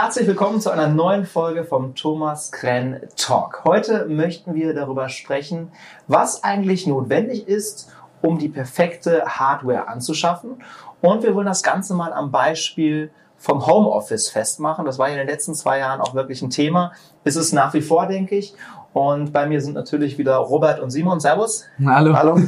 Herzlich 0.00 0.28
willkommen 0.28 0.60
zu 0.60 0.70
einer 0.70 0.86
neuen 0.86 1.26
Folge 1.26 1.64
vom 1.64 1.96
Thomas 1.96 2.52
Krenn 2.52 3.00
Talk. 3.16 3.62
Heute 3.64 4.06
möchten 4.06 4.54
wir 4.54 4.72
darüber 4.72 5.08
sprechen, 5.08 5.72
was 6.06 6.44
eigentlich 6.44 6.86
notwendig 6.86 7.48
ist, 7.48 7.90
um 8.22 8.38
die 8.38 8.48
perfekte 8.48 9.24
Hardware 9.24 9.88
anzuschaffen. 9.88 10.62
Und 11.00 11.24
wir 11.24 11.34
wollen 11.34 11.48
das 11.48 11.64
Ganze 11.64 11.94
mal 11.94 12.12
am 12.12 12.30
Beispiel 12.30 13.10
vom 13.38 13.66
Homeoffice 13.66 14.28
festmachen. 14.28 14.84
Das 14.84 15.00
war 15.00 15.08
in 15.08 15.16
den 15.16 15.26
letzten 15.26 15.56
zwei 15.56 15.80
Jahren 15.80 16.00
auch 16.00 16.14
wirklich 16.14 16.42
ein 16.42 16.50
Thema. 16.50 16.92
Ist 17.24 17.34
es 17.34 17.52
nach 17.52 17.74
wie 17.74 17.82
vor, 17.82 18.06
denke 18.06 18.36
ich. 18.36 18.54
Und 18.92 19.32
bei 19.32 19.48
mir 19.48 19.60
sind 19.60 19.74
natürlich 19.74 20.16
wieder 20.16 20.36
Robert 20.36 20.78
und 20.78 20.92
Simon. 20.92 21.18
Servus. 21.18 21.64
Hallo. 21.84 22.14
Hallo. 22.14 22.38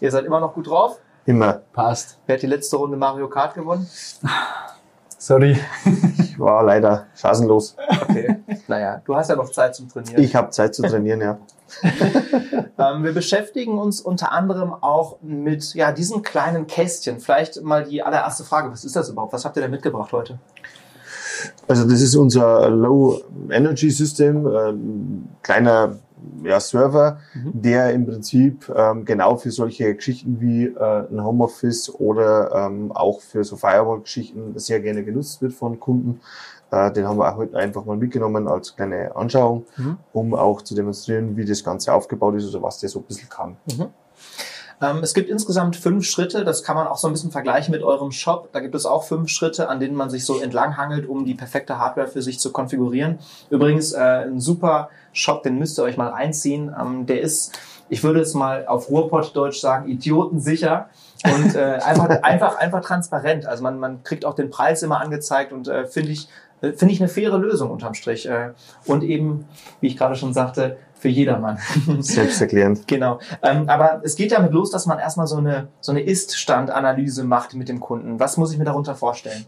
Ihr 0.00 0.10
seid 0.10 0.26
immer 0.26 0.40
noch 0.40 0.52
gut 0.52 0.68
drauf. 0.68 0.98
Immer. 1.24 1.62
Passt. 1.72 2.18
Wer 2.26 2.34
hat 2.34 2.42
die 2.42 2.46
letzte 2.46 2.76
Runde 2.76 2.98
Mario 2.98 3.30
Kart 3.30 3.54
gewonnen? 3.54 3.88
Sorry. 5.18 5.58
Ich 6.18 6.38
war 6.38 6.62
leider 6.62 7.08
chancenlos. 7.16 7.76
Okay. 8.02 8.36
naja, 8.68 9.02
du 9.04 9.16
hast 9.16 9.28
ja 9.28 9.36
noch 9.36 9.50
Zeit 9.50 9.74
zum 9.74 9.88
Trainieren. 9.88 10.22
Ich 10.22 10.36
habe 10.36 10.50
Zeit 10.50 10.74
zu 10.74 10.82
trainieren, 10.82 11.20
ja. 11.20 11.38
ähm, 12.78 13.02
wir 13.02 13.12
beschäftigen 13.12 13.76
uns 13.76 14.00
unter 14.00 14.32
anderem 14.32 14.72
auch 14.72 15.18
mit 15.20 15.74
ja, 15.74 15.90
diesem 15.90 16.22
kleinen 16.22 16.68
Kästchen. 16.68 17.18
Vielleicht 17.18 17.60
mal 17.62 17.84
die 17.84 18.02
allererste 18.02 18.44
Frage. 18.44 18.70
Was 18.70 18.84
ist 18.84 18.94
das 18.94 19.08
überhaupt? 19.08 19.32
Was 19.32 19.44
habt 19.44 19.56
ihr 19.56 19.62
denn 19.62 19.72
mitgebracht 19.72 20.12
heute? 20.12 20.38
Also 21.66 21.84
das 21.84 22.00
ist 22.00 22.14
unser 22.16 22.70
Low 22.70 23.20
Energy 23.50 23.90
System, 23.90 24.46
ähm, 24.46 25.28
kleiner 25.42 25.96
ja, 26.44 26.60
Server, 26.60 27.18
mhm. 27.34 27.52
der 27.54 27.92
im 27.92 28.06
Prinzip 28.06 28.72
ähm, 28.74 29.04
genau 29.04 29.36
für 29.36 29.50
solche 29.50 29.94
Geschichten 29.94 30.40
wie 30.40 30.66
äh, 30.66 31.04
ein 31.10 31.22
Homeoffice 31.22 31.94
oder 31.94 32.52
ähm, 32.54 32.92
auch 32.92 33.20
für 33.20 33.44
so 33.44 33.56
Firewall-Geschichten 33.56 34.58
sehr 34.58 34.80
gerne 34.80 35.04
genutzt 35.04 35.42
wird 35.42 35.52
von 35.52 35.78
Kunden. 35.80 36.20
Äh, 36.70 36.92
den 36.92 37.06
haben 37.06 37.18
wir 37.18 37.32
auch 37.32 37.36
heute 37.36 37.56
einfach 37.56 37.84
mal 37.84 37.96
mitgenommen 37.96 38.46
als 38.46 38.76
kleine 38.76 39.14
Anschauung, 39.16 39.66
mhm. 39.76 39.96
um 40.12 40.34
auch 40.34 40.62
zu 40.62 40.74
demonstrieren, 40.74 41.36
wie 41.36 41.44
das 41.44 41.64
Ganze 41.64 41.92
aufgebaut 41.92 42.36
ist 42.36 42.48
oder 42.54 42.62
was 42.62 42.78
der 42.80 42.88
so 42.88 43.00
ein 43.00 43.04
bisschen 43.04 43.28
kann. 43.28 43.56
Mhm. 43.76 43.86
Ähm, 44.80 44.98
es 45.02 45.14
gibt 45.14 45.28
insgesamt 45.28 45.76
fünf 45.76 46.04
Schritte, 46.06 46.44
das 46.44 46.62
kann 46.62 46.76
man 46.76 46.86
auch 46.86 46.98
so 46.98 47.08
ein 47.08 47.12
bisschen 47.12 47.30
vergleichen 47.30 47.72
mit 47.72 47.82
eurem 47.82 48.12
Shop. 48.12 48.50
Da 48.52 48.60
gibt 48.60 48.74
es 48.74 48.86
auch 48.86 49.04
fünf 49.04 49.28
Schritte, 49.28 49.68
an 49.68 49.80
denen 49.80 49.94
man 49.94 50.08
sich 50.08 50.24
so 50.24 50.40
entlanghangelt, 50.40 51.08
um 51.08 51.24
die 51.24 51.34
perfekte 51.34 51.78
Hardware 51.78 52.06
für 52.06 52.22
sich 52.22 52.38
zu 52.38 52.52
konfigurieren. 52.52 53.18
Übrigens 53.50 53.92
äh, 53.92 53.98
ein 53.98 54.40
super 54.40 54.90
Shop, 55.12 55.42
den 55.42 55.58
müsst 55.58 55.78
ihr 55.78 55.82
euch 55.82 55.96
mal 55.96 56.12
einziehen. 56.12 56.74
Ähm, 56.78 57.06
der 57.06 57.20
ist, 57.20 57.58
ich 57.88 58.04
würde 58.04 58.20
es 58.20 58.34
mal 58.34 58.66
auf 58.66 58.88
Ruhrpott-Deutsch 58.88 59.60
sagen, 59.60 59.88
idiotensicher 59.88 60.88
und 61.24 61.56
äh, 61.56 61.80
einfach, 61.82 62.08
einfach, 62.22 62.56
einfach 62.58 62.84
transparent. 62.84 63.46
Also 63.46 63.64
man, 63.64 63.80
man 63.80 64.04
kriegt 64.04 64.24
auch 64.24 64.34
den 64.34 64.50
Preis 64.50 64.82
immer 64.82 65.00
angezeigt 65.00 65.52
und 65.52 65.66
äh, 65.66 65.86
finde 65.86 66.10
ich, 66.12 66.28
finde 66.60 66.92
ich 66.92 67.00
eine 67.00 67.08
faire 67.08 67.38
Lösung 67.38 67.70
unterm 67.70 67.94
Strich. 67.94 68.28
Äh, 68.28 68.50
und 68.86 69.02
eben, 69.02 69.44
wie 69.80 69.88
ich 69.88 69.96
gerade 69.96 70.14
schon 70.14 70.32
sagte, 70.32 70.76
für 70.94 71.08
jedermann. 71.08 71.58
Selbsterklärend. 72.00 72.86
genau. 72.88 73.20
Ähm, 73.42 73.68
aber 73.68 74.00
es 74.02 74.16
geht 74.16 74.32
damit 74.32 74.52
los, 74.52 74.70
dass 74.70 74.86
man 74.86 74.98
erstmal 74.98 75.26
so 75.26 75.36
eine, 75.36 75.68
so 75.80 75.92
eine 75.92 76.00
Ist-Stand-Analyse 76.00 77.24
macht 77.24 77.54
mit 77.54 77.68
dem 77.68 77.80
Kunden. 77.80 78.18
Was 78.18 78.36
muss 78.36 78.52
ich 78.52 78.58
mir 78.58 78.64
darunter 78.64 78.94
vorstellen? 78.94 79.44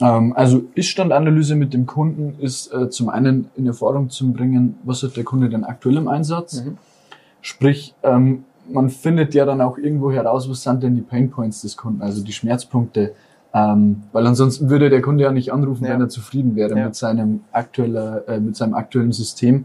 Ähm, 0.00 0.32
also 0.34 0.64
Ist-Stand-Analyse 0.74 1.54
mit 1.54 1.74
dem 1.74 1.86
Kunden 1.86 2.36
ist 2.40 2.72
äh, 2.72 2.88
zum 2.88 3.08
einen 3.08 3.50
in 3.56 3.66
Erfahrung 3.66 4.10
zu 4.10 4.32
bringen, 4.32 4.78
was 4.84 5.02
hat 5.02 5.16
der 5.16 5.24
Kunde 5.24 5.48
denn 5.48 5.64
aktuell 5.64 5.96
im 5.96 6.08
Einsatz? 6.08 6.62
Mhm. 6.62 6.78
Sprich, 7.42 7.94
ähm, 8.02 8.44
man 8.70 8.90
findet 8.90 9.34
ja 9.34 9.44
dann 9.44 9.60
auch 9.60 9.78
irgendwo 9.78 10.12
heraus, 10.12 10.48
was 10.48 10.62
sind 10.62 10.82
denn 10.82 10.94
die 10.94 11.02
Painpoints 11.02 11.62
des 11.62 11.76
Kunden, 11.76 12.02
also 12.02 12.22
die 12.22 12.32
Schmerzpunkte. 12.32 13.14
Ähm, 13.54 14.02
weil 14.12 14.26
ansonsten 14.26 14.68
würde 14.68 14.90
der 14.90 15.00
Kunde 15.00 15.24
ja 15.24 15.32
nicht 15.32 15.52
anrufen, 15.52 15.84
ja. 15.84 15.92
wenn 15.92 16.00
er 16.00 16.08
zufrieden 16.08 16.54
wäre 16.54 16.76
ja. 16.76 16.84
mit 16.86 16.94
seinem 16.94 17.40
aktueller, 17.52 18.28
äh, 18.28 18.40
mit 18.40 18.56
seinem 18.56 18.74
aktuellen 18.74 19.12
System. 19.12 19.64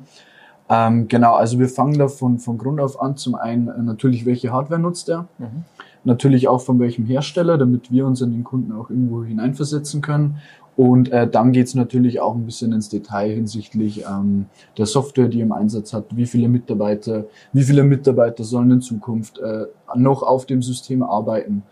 Ähm, 0.70 1.08
genau, 1.08 1.34
also 1.34 1.60
wir 1.60 1.68
fangen 1.68 1.98
da 1.98 2.08
von, 2.08 2.40
von 2.40 2.58
Grund 2.58 2.80
auf 2.80 3.02
an. 3.02 3.18
Zum 3.18 3.36
einen 3.36 3.68
äh, 3.68 3.82
natürlich, 3.82 4.26
welche 4.26 4.52
Hardware 4.52 4.80
nutzt 4.80 5.10
er? 5.10 5.28
Mhm. 5.38 5.66
Natürlich 6.06 6.48
auch 6.48 6.62
von 6.62 6.80
welchem 6.80 7.06
Hersteller, 7.06 7.58
damit 7.58 7.92
wir 7.92 8.06
uns 8.06 8.22
in 8.22 8.32
den 8.32 8.44
Kunden 8.44 8.72
auch 8.72 8.90
irgendwo 8.90 9.24
hineinversetzen 9.24 10.02
können. 10.02 10.38
Und 10.76 11.12
äh, 11.12 11.30
dann 11.30 11.52
geht's 11.52 11.76
natürlich 11.76 12.20
auch 12.20 12.36
ein 12.36 12.46
bisschen 12.46 12.72
ins 12.74 12.90
Detail 12.90 13.32
hinsichtlich 13.32 14.06
ähm, 14.06 14.48
der 14.78 14.88
Software, 14.88 15.28
die 15.28 15.42
im 15.42 15.52
Einsatz 15.52 15.94
hat, 15.94 16.06
wie 16.16 16.26
viele 16.26 16.50
Mitarbeiter, 16.50 17.26
wie 17.52 17.64
viele 17.64 17.84
Mitarbeiter 17.84 18.44
sollen 18.44 18.72
in 18.72 18.82
Zukunft 18.82 19.38
äh, 19.38 19.66
noch 19.96 20.24
auf 20.24 20.46
dem 20.46 20.64
System 20.64 21.04
arbeiten. 21.04 21.64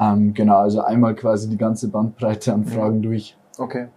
Ähm, 0.00 0.32
genau, 0.32 0.58
also 0.58 0.80
einmal 0.80 1.14
quasi 1.14 1.48
die 1.48 1.58
ganze 1.58 1.88
Bandbreite 1.88 2.54
an 2.54 2.64
Fragen 2.64 2.98
mhm. 2.98 3.02
durch. 3.02 3.36
Okay. 3.58 3.88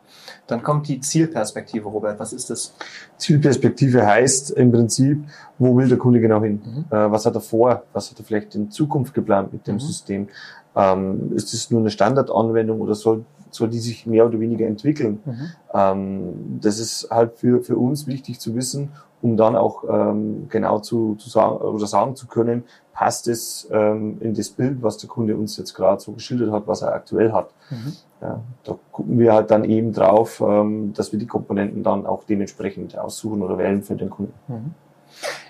Dann 0.47 0.61
kommt 0.61 0.89
die 0.89 0.99
Zielperspektive, 0.99 1.87
Robert. 1.87 2.19
Was 2.19 2.33
ist 2.33 2.49
das? 2.49 2.73
Zielperspektive 3.17 4.05
heißt 4.05 4.51
im 4.51 4.73
Prinzip, 4.73 5.23
wo 5.57 5.75
will 5.77 5.87
der 5.87 5.97
Kunde 5.97 6.19
genau 6.19 6.43
hin? 6.43 6.61
Mhm. 6.65 6.85
Äh, 6.89 7.11
was 7.11 7.25
hat 7.25 7.35
er 7.35 7.41
vor? 7.41 7.83
Was 7.93 8.11
hat 8.11 8.19
er 8.19 8.25
vielleicht 8.25 8.53
in 8.55 8.69
Zukunft 8.69 9.13
geplant 9.13 9.53
mit 9.53 9.65
dem 9.65 9.75
mhm. 9.75 9.79
System? 9.79 10.27
Ähm, 10.75 11.31
ist 11.33 11.53
es 11.53 11.71
nur 11.71 11.79
eine 11.79 11.91
Standardanwendung 11.91 12.81
oder 12.81 12.95
soll, 12.95 13.23
soll 13.51 13.69
die 13.69 13.79
sich 13.79 14.05
mehr 14.05 14.25
oder 14.25 14.39
weniger 14.39 14.67
entwickeln? 14.67 15.19
Mhm. 15.23 15.49
Ähm, 15.73 16.59
das 16.59 16.79
ist 16.79 17.07
halt 17.09 17.37
für, 17.37 17.61
für 17.61 17.77
uns 17.77 18.07
wichtig 18.07 18.41
zu 18.41 18.55
wissen, 18.55 18.89
um 19.23 19.37
dann 19.37 19.55
auch 19.55 19.85
ähm, 19.89 20.47
genau 20.49 20.79
zu, 20.79 21.15
zu 21.15 21.29
sagen 21.29 21.55
oder 21.55 21.87
sagen 21.87 22.15
zu 22.15 22.27
können, 22.27 22.65
passt 22.91 23.27
es 23.29 23.67
ähm, 23.71 24.17
in 24.19 24.33
das 24.33 24.49
Bild, 24.49 24.83
was 24.83 24.97
der 24.97 25.09
Kunde 25.09 25.37
uns 25.37 25.57
jetzt 25.57 25.73
gerade 25.73 26.01
so 26.01 26.11
geschildert 26.11 26.51
hat, 26.51 26.67
was 26.67 26.81
er 26.81 26.93
aktuell 26.93 27.31
hat. 27.31 27.49
Mhm. 27.69 27.93
Ja, 28.21 28.41
da 28.65 28.77
gucken 28.91 29.17
wir 29.17 29.33
halt 29.33 29.49
dann 29.49 29.63
eben 29.63 29.93
drauf, 29.93 30.43
ähm, 30.45 30.93
dass 30.93 31.13
wir 31.13 31.19
die 31.19 31.25
Komponenten 31.25 31.83
dann 31.83 32.05
auch 32.05 32.25
dementsprechend 32.25 32.97
aussuchen 32.97 33.41
oder 33.41 33.57
wählen 33.57 33.81
für 33.81 33.95
den 33.95 34.09
Kunden. 34.09 34.33
Mhm. 34.49 34.73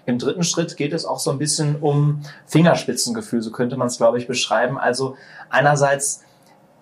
Im 0.05 0.19
dritten 0.19 0.44
Schritt 0.44 0.78
geht 0.78 0.94
es 0.94 1.05
auch 1.05 1.19
so 1.19 1.31
ein 1.31 1.40
bisschen 1.40 1.78
um 1.78 2.22
Fingerspitzengefühl, 2.45 3.41
so 3.41 3.51
könnte 3.51 3.75
man 3.75 3.88
es, 3.88 3.97
glaube 3.97 4.19
ich, 4.19 4.28
beschreiben. 4.28 4.78
Also 4.78 5.16
einerseits 5.50 6.22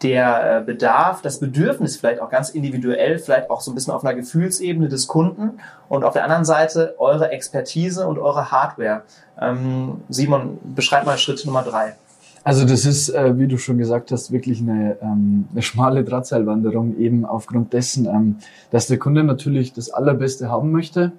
der 0.04 0.60
äh, 0.60 0.64
Bedarf, 0.64 1.22
das 1.22 1.40
Bedürfnis 1.40 1.98
vielleicht 1.98 2.22
auch 2.22 2.30
ganz 2.30 2.50
individuell, 2.50 3.20
vielleicht 3.20 3.50
auch 3.50 3.62
so 3.62 3.72
ein 3.72 3.76
bisschen 3.76 3.94
auf 3.94 4.04
einer 4.04 4.16
Gefühlsebene 4.16 4.90
des 4.90 5.08
Kunden 5.08 5.60
und 5.90 6.04
auf 6.04 6.14
der 6.14 6.24
anderen 6.24 6.46
Seite 6.46 6.96
eure 6.98 7.32
Expertise 7.32 8.08
und 8.08 8.18
eure 8.18 8.52
Hardware. 8.52 9.04
Ähm, 9.40 10.02
Simon, 10.10 10.60
beschreib 10.64 11.06
mal 11.06 11.18
Schritt 11.18 11.46
Nummer 11.46 11.64
drei. 11.64 11.96
Also 12.44 12.66
das 12.66 12.86
ist, 12.86 13.10
äh, 13.10 13.38
wie 13.38 13.48
du 13.48 13.58
schon 13.58 13.78
gesagt 13.78 14.12
hast, 14.12 14.32
wirklich 14.32 14.62
eine, 14.62 14.98
ähm, 15.02 15.48
eine 15.52 15.62
schmale 15.62 16.04
Drahtseilwanderung, 16.04 16.98
eben 16.98 17.24
aufgrund 17.24 17.74
dessen, 17.74 18.06
ähm, 18.08 18.38
dass 18.72 18.88
der 18.88 18.98
Kunde 18.98 19.24
natürlich 19.24 19.74
das 19.74 19.92
Allerbeste 19.92 20.50
haben 20.50 20.72
möchte. 20.72 21.12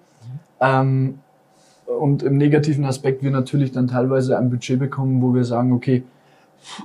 Ähm, 0.61 1.21
und 1.87 2.23
im 2.23 2.39
negativen 2.39 2.85
Aspekt 2.85 3.23
wir 3.23 3.31
natürlich 3.31 3.71
dann 3.71 3.87
teilweise 3.87 4.37
ein 4.37 4.51
Budget 4.51 4.79
bekommen, 4.79 5.23
wo 5.23 5.35
wir 5.35 5.45
sagen, 5.45 5.73
okay, 5.73 6.03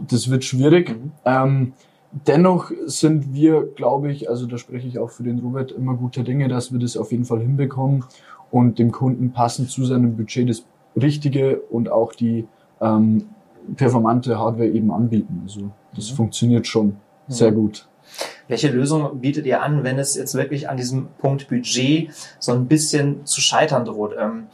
das 0.08 0.30
wird 0.30 0.44
schwierig. 0.44 0.90
Mhm. 0.90 1.12
Ähm, 1.26 1.74
dennoch 2.12 2.72
sind 2.86 3.34
wir, 3.34 3.64
glaube 3.76 4.12
ich, 4.12 4.30
also 4.30 4.46
da 4.46 4.58
spreche 4.58 4.88
ich 4.88 5.00
auch 5.00 5.10
für 5.10 5.24
den 5.24 5.40
Robert, 5.40 5.72
immer 5.72 5.96
guter 5.96 6.24
Dinge, 6.24 6.48
dass 6.48 6.72
wir 6.72 6.80
das 6.80 6.98
auf 6.98 7.12
jeden 7.12 7.26
Fall 7.26 7.40
hinbekommen 7.40 8.06
und 8.52 8.80
dem 8.80 8.92
Kunden 8.92 9.32
passend 9.32 9.70
zu 9.70 9.86
seinem 9.86 10.16
Budget 10.16 10.50
das 10.50 10.66
Richtige 10.96 11.60
und 11.70 11.90
auch 11.90 12.14
die 12.14 12.48
ähm, 12.82 13.26
performante 13.76 14.40
Hardware 14.40 14.70
eben 14.70 14.92
anbieten. 14.92 15.42
Also 15.44 15.70
das 15.96 16.12
mhm. 16.12 16.16
funktioniert 16.16 16.68
schon 16.68 16.88
mhm. 16.88 16.94
sehr 17.28 17.52
gut. 17.52 17.88
Welche 18.48 18.70
Lösung 18.70 19.20
bietet 19.20 19.46
ihr 19.46 19.62
an, 19.62 19.84
wenn 19.84 20.00
es 20.00 20.16
jetzt 20.16 20.36
wirklich 20.36 20.70
an 20.70 20.78
diesem 20.78 21.08
Punkt 21.20 21.50
Budget 21.50 22.12
so 22.40 22.54
ein 22.54 22.68
bisschen 22.68 23.26
zu 23.26 23.42
scheitern 23.42 23.86
droht? 23.86 24.16
Ähm, 24.18 24.48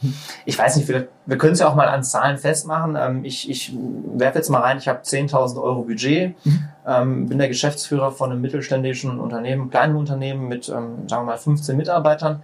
ich 0.44 0.58
weiß 0.58 0.76
nicht, 0.76 0.88
wir, 0.88 1.08
wir 1.26 1.38
können 1.38 1.52
es 1.52 1.60
ja 1.60 1.68
auch 1.68 1.74
mal 1.74 1.88
an 1.88 2.02
Zahlen 2.02 2.38
festmachen. 2.38 2.96
Ähm, 2.98 3.24
ich 3.24 3.48
ich 3.48 3.74
werfe 4.14 4.38
jetzt 4.38 4.50
mal 4.50 4.60
rein, 4.60 4.78
ich 4.78 4.88
habe 4.88 5.00
10.000 5.00 5.62
Euro 5.62 5.82
Budget, 5.82 6.34
ähm, 6.86 7.28
bin 7.28 7.38
der 7.38 7.48
Geschäftsführer 7.48 8.10
von 8.10 8.30
einem 8.30 8.40
mittelständischen 8.40 9.18
Unternehmen, 9.20 9.70
kleinen 9.70 9.96
Unternehmen 9.96 10.48
mit, 10.48 10.68
ähm, 10.68 11.08
sagen 11.08 11.22
wir 11.22 11.32
mal, 11.32 11.38
15 11.38 11.76
Mitarbeitern. 11.76 12.42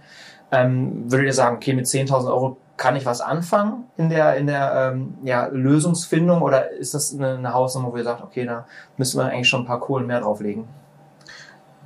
Ähm, 0.53 1.09
würdet 1.09 1.27
ihr 1.27 1.33
sagen, 1.33 1.55
okay, 1.57 1.73
mit 1.73 1.85
10.000 1.85 2.27
Euro 2.27 2.57
kann 2.75 2.95
ich 2.95 3.05
was 3.05 3.21
anfangen 3.21 3.85
in 3.95 4.09
der, 4.09 4.37
in 4.37 4.47
der 4.47 4.91
ähm, 4.93 5.13
ja, 5.23 5.45
Lösungsfindung 5.45 6.41
oder 6.41 6.71
ist 6.71 6.93
das 6.93 7.13
eine, 7.13 7.35
eine 7.35 7.53
Hausnummer, 7.53 7.93
wo 7.93 7.97
ihr 7.97 8.03
sagt, 8.03 8.23
okay, 8.23 8.43
da 8.43 8.65
müssen 8.97 9.19
wir 9.19 9.25
eigentlich 9.25 9.47
schon 9.47 9.61
ein 9.61 9.67
paar 9.67 9.79
Kohlen 9.79 10.07
mehr 10.07 10.19
drauflegen? 10.19 10.65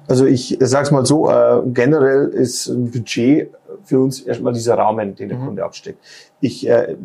Also 0.08 0.26
ich 0.26 0.58
sag's 0.60 0.92
mal 0.92 1.06
so, 1.06 1.30
äh, 1.30 1.62
generell 1.66 2.28
ist 2.30 2.68
ein 2.68 2.92
Budget 2.92 3.52
für 3.84 4.00
uns 4.00 4.22
erstmal 4.22 4.54
dieser 4.54 4.78
Rahmen, 4.78 5.16
den 5.16 5.30
der 5.30 5.38
mhm. 5.38 5.46
Kunde 5.46 5.64
absteckt. 5.64 6.00
Ich 6.42 6.68
äh, 6.68 6.96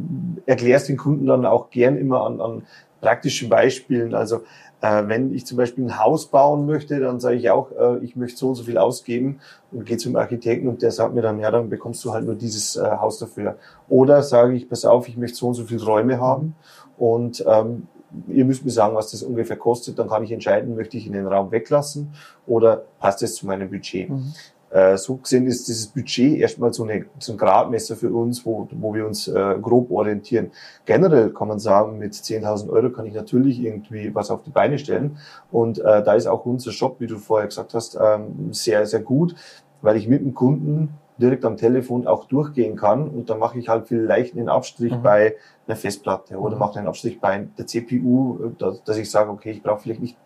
erkläre 0.46 0.76
es 0.76 0.86
den 0.86 0.96
Kunden 0.96 1.26
dann 1.26 1.46
auch 1.46 1.70
gern 1.70 1.96
immer 1.96 2.26
an, 2.26 2.40
an 2.40 2.62
praktischen 3.00 3.48
Beispielen. 3.48 4.14
Also 4.14 4.42
äh, 4.80 5.02
wenn 5.06 5.34
ich 5.34 5.46
zum 5.46 5.56
Beispiel 5.56 5.84
ein 5.84 5.98
Haus 5.98 6.26
bauen 6.26 6.66
möchte, 6.66 7.00
dann 7.00 7.20
sage 7.20 7.36
ich 7.36 7.50
auch, 7.50 7.70
äh, 7.72 8.04
ich 8.04 8.16
möchte 8.16 8.38
so 8.38 8.48
und 8.48 8.54
so 8.54 8.64
viel 8.64 8.78
ausgeben 8.78 9.40
und 9.72 9.86
gehe 9.86 9.96
zum 9.96 10.16
Architekten 10.16 10.68
und 10.68 10.82
der 10.82 10.90
sagt 10.90 11.14
mir 11.14 11.22
dann, 11.22 11.38
ja, 11.40 11.50
dann 11.50 11.68
bekommst 11.68 12.04
du 12.04 12.12
halt 12.12 12.24
nur 12.24 12.34
dieses 12.34 12.76
äh, 12.76 12.82
Haus 12.82 13.18
dafür. 13.18 13.56
Oder 13.88 14.22
sage 14.22 14.54
ich, 14.54 14.68
pass 14.68 14.84
auf, 14.84 15.08
ich 15.08 15.16
möchte 15.16 15.36
so 15.36 15.48
und 15.48 15.54
so 15.54 15.64
viele 15.64 15.84
Räume 15.84 16.20
haben 16.20 16.54
und 16.98 17.44
ähm, 17.46 17.88
ihr 18.28 18.44
müsst 18.44 18.64
mir 18.64 18.70
sagen, 18.70 18.94
was 18.94 19.10
das 19.10 19.22
ungefähr 19.22 19.56
kostet, 19.56 19.98
dann 19.98 20.08
kann 20.08 20.24
ich 20.24 20.32
entscheiden, 20.32 20.74
möchte 20.74 20.96
ich 20.96 21.06
in 21.06 21.12
den 21.12 21.26
Raum 21.26 21.50
weglassen 21.50 22.12
oder 22.46 22.84
passt 22.98 23.22
es 23.22 23.34
zu 23.34 23.46
meinem 23.46 23.70
Budget. 23.70 24.10
Mhm. 24.10 24.32
Äh, 24.70 24.96
so 24.96 25.16
gesehen 25.16 25.46
ist 25.46 25.66
dieses 25.66 25.88
Budget 25.88 26.38
erstmal 26.38 26.72
so, 26.72 26.84
eine, 26.84 27.06
so 27.18 27.32
ein 27.32 27.38
Gradmesser 27.38 27.96
für 27.96 28.10
uns, 28.10 28.46
wo, 28.46 28.68
wo 28.70 28.94
wir 28.94 29.04
uns 29.04 29.26
äh, 29.26 29.56
grob 29.60 29.90
orientieren. 29.90 30.52
Generell 30.86 31.30
kann 31.30 31.48
man 31.48 31.58
sagen, 31.58 31.98
mit 31.98 32.12
10.000 32.14 32.70
Euro 32.70 32.90
kann 32.90 33.06
ich 33.06 33.14
natürlich 33.14 33.60
irgendwie 33.60 34.14
was 34.14 34.30
auf 34.30 34.44
die 34.44 34.50
Beine 34.50 34.78
stellen. 34.78 35.18
Und 35.50 35.80
äh, 35.80 36.04
da 36.04 36.14
ist 36.14 36.28
auch 36.28 36.46
unser 36.46 36.70
Shop, 36.70 37.00
wie 37.00 37.08
du 37.08 37.18
vorher 37.18 37.48
gesagt 37.48 37.74
hast, 37.74 37.98
ähm, 38.00 38.52
sehr, 38.52 38.86
sehr 38.86 39.00
gut, 39.00 39.34
weil 39.82 39.96
ich 39.96 40.06
mit 40.06 40.20
dem 40.20 40.34
Kunden 40.34 40.94
direkt 41.20 41.44
am 41.44 41.56
Telefon 41.56 42.06
auch 42.06 42.26
durchgehen 42.26 42.76
kann 42.76 43.08
und 43.08 43.30
dann 43.30 43.38
mache 43.38 43.58
ich 43.58 43.68
halt 43.68 43.86
vielleicht 43.86 44.36
einen 44.36 44.48
Abstrich 44.48 44.92
mhm. 44.92 45.02
bei 45.02 45.36
einer 45.66 45.76
Festplatte 45.76 46.38
oder 46.38 46.54
mhm. 46.54 46.60
mache 46.60 46.78
einen 46.78 46.88
Abstrich 46.88 47.20
bei 47.20 47.46
der 47.58 47.66
CPU, 47.66 48.52
dass, 48.58 48.82
dass 48.84 48.96
ich 48.96 49.10
sage, 49.10 49.30
okay, 49.30 49.50
ich 49.50 49.62
brauche 49.62 49.80
vielleicht 49.80 50.00
nicht 50.00 50.16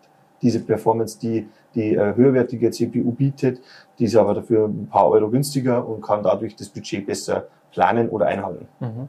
diese 0.41 0.59
Performance, 0.59 1.19
die 1.19 1.47
die 1.75 1.93
äh, 1.93 2.15
höherwertige 2.15 2.71
CPU 2.71 3.11
bietet, 3.11 3.61
die 3.99 4.05
ist 4.05 4.15
aber 4.15 4.33
dafür 4.33 4.67
ein 4.67 4.87
paar 4.87 5.09
Euro 5.09 5.29
günstiger 5.29 5.85
und 5.85 6.01
kann 6.01 6.23
dadurch 6.23 6.55
das 6.55 6.69
Budget 6.69 7.05
besser 7.05 7.47
planen 7.71 8.09
oder 8.09 8.27
einhalten. 8.27 8.67
Mhm. 8.79 9.07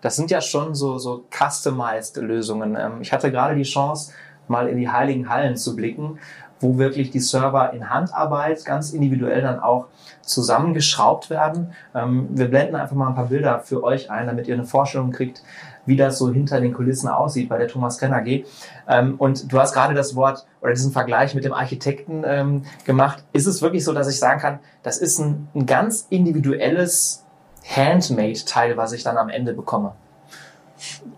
Das 0.00 0.16
sind 0.16 0.30
ja 0.30 0.40
schon 0.40 0.74
so, 0.74 0.98
so 0.98 1.24
customized 1.30 2.16
Lösungen. 2.16 2.76
Ähm, 2.76 3.02
ich 3.02 3.12
hatte 3.12 3.30
gerade 3.30 3.54
die 3.54 3.64
Chance, 3.64 4.12
mal 4.48 4.68
in 4.68 4.78
die 4.78 4.88
heiligen 4.88 5.28
Hallen 5.28 5.56
zu 5.56 5.76
blicken 5.76 6.18
wo 6.60 6.78
wirklich 6.78 7.10
die 7.10 7.20
Server 7.20 7.72
in 7.72 7.90
Handarbeit 7.90 8.64
ganz 8.64 8.92
individuell 8.92 9.42
dann 9.42 9.60
auch 9.60 9.86
zusammengeschraubt 10.22 11.30
werden. 11.30 11.72
Ähm, 11.94 12.28
wir 12.30 12.48
blenden 12.48 12.76
einfach 12.76 12.96
mal 12.96 13.08
ein 13.08 13.14
paar 13.14 13.26
Bilder 13.26 13.60
für 13.60 13.82
euch 13.82 14.10
ein, 14.10 14.26
damit 14.26 14.46
ihr 14.46 14.54
eine 14.54 14.64
Vorstellung 14.64 15.10
kriegt, 15.10 15.42
wie 15.86 15.96
das 15.96 16.18
so 16.18 16.30
hinter 16.30 16.60
den 16.60 16.74
Kulissen 16.74 17.08
aussieht 17.08 17.48
bei 17.48 17.58
der 17.58 17.68
Thomas 17.68 17.98
Kenner 17.98 18.20
G. 18.20 18.44
Ähm, 18.86 19.14
und 19.16 19.50
du 19.52 19.58
hast 19.58 19.72
gerade 19.72 19.94
das 19.94 20.14
Wort 20.14 20.46
oder 20.60 20.72
diesen 20.72 20.92
Vergleich 20.92 21.34
mit 21.34 21.44
dem 21.44 21.52
Architekten 21.52 22.22
ähm, 22.26 22.62
gemacht. 22.84 23.24
Ist 23.32 23.46
es 23.46 23.62
wirklich 23.62 23.84
so, 23.84 23.92
dass 23.92 24.08
ich 24.08 24.18
sagen 24.18 24.40
kann, 24.40 24.58
das 24.82 24.98
ist 24.98 25.18
ein, 25.18 25.48
ein 25.54 25.66
ganz 25.66 26.06
individuelles 26.10 27.24
Handmade-Teil, 27.64 28.76
was 28.76 28.92
ich 28.92 29.02
dann 29.02 29.16
am 29.16 29.28
Ende 29.28 29.54
bekomme? 29.54 29.94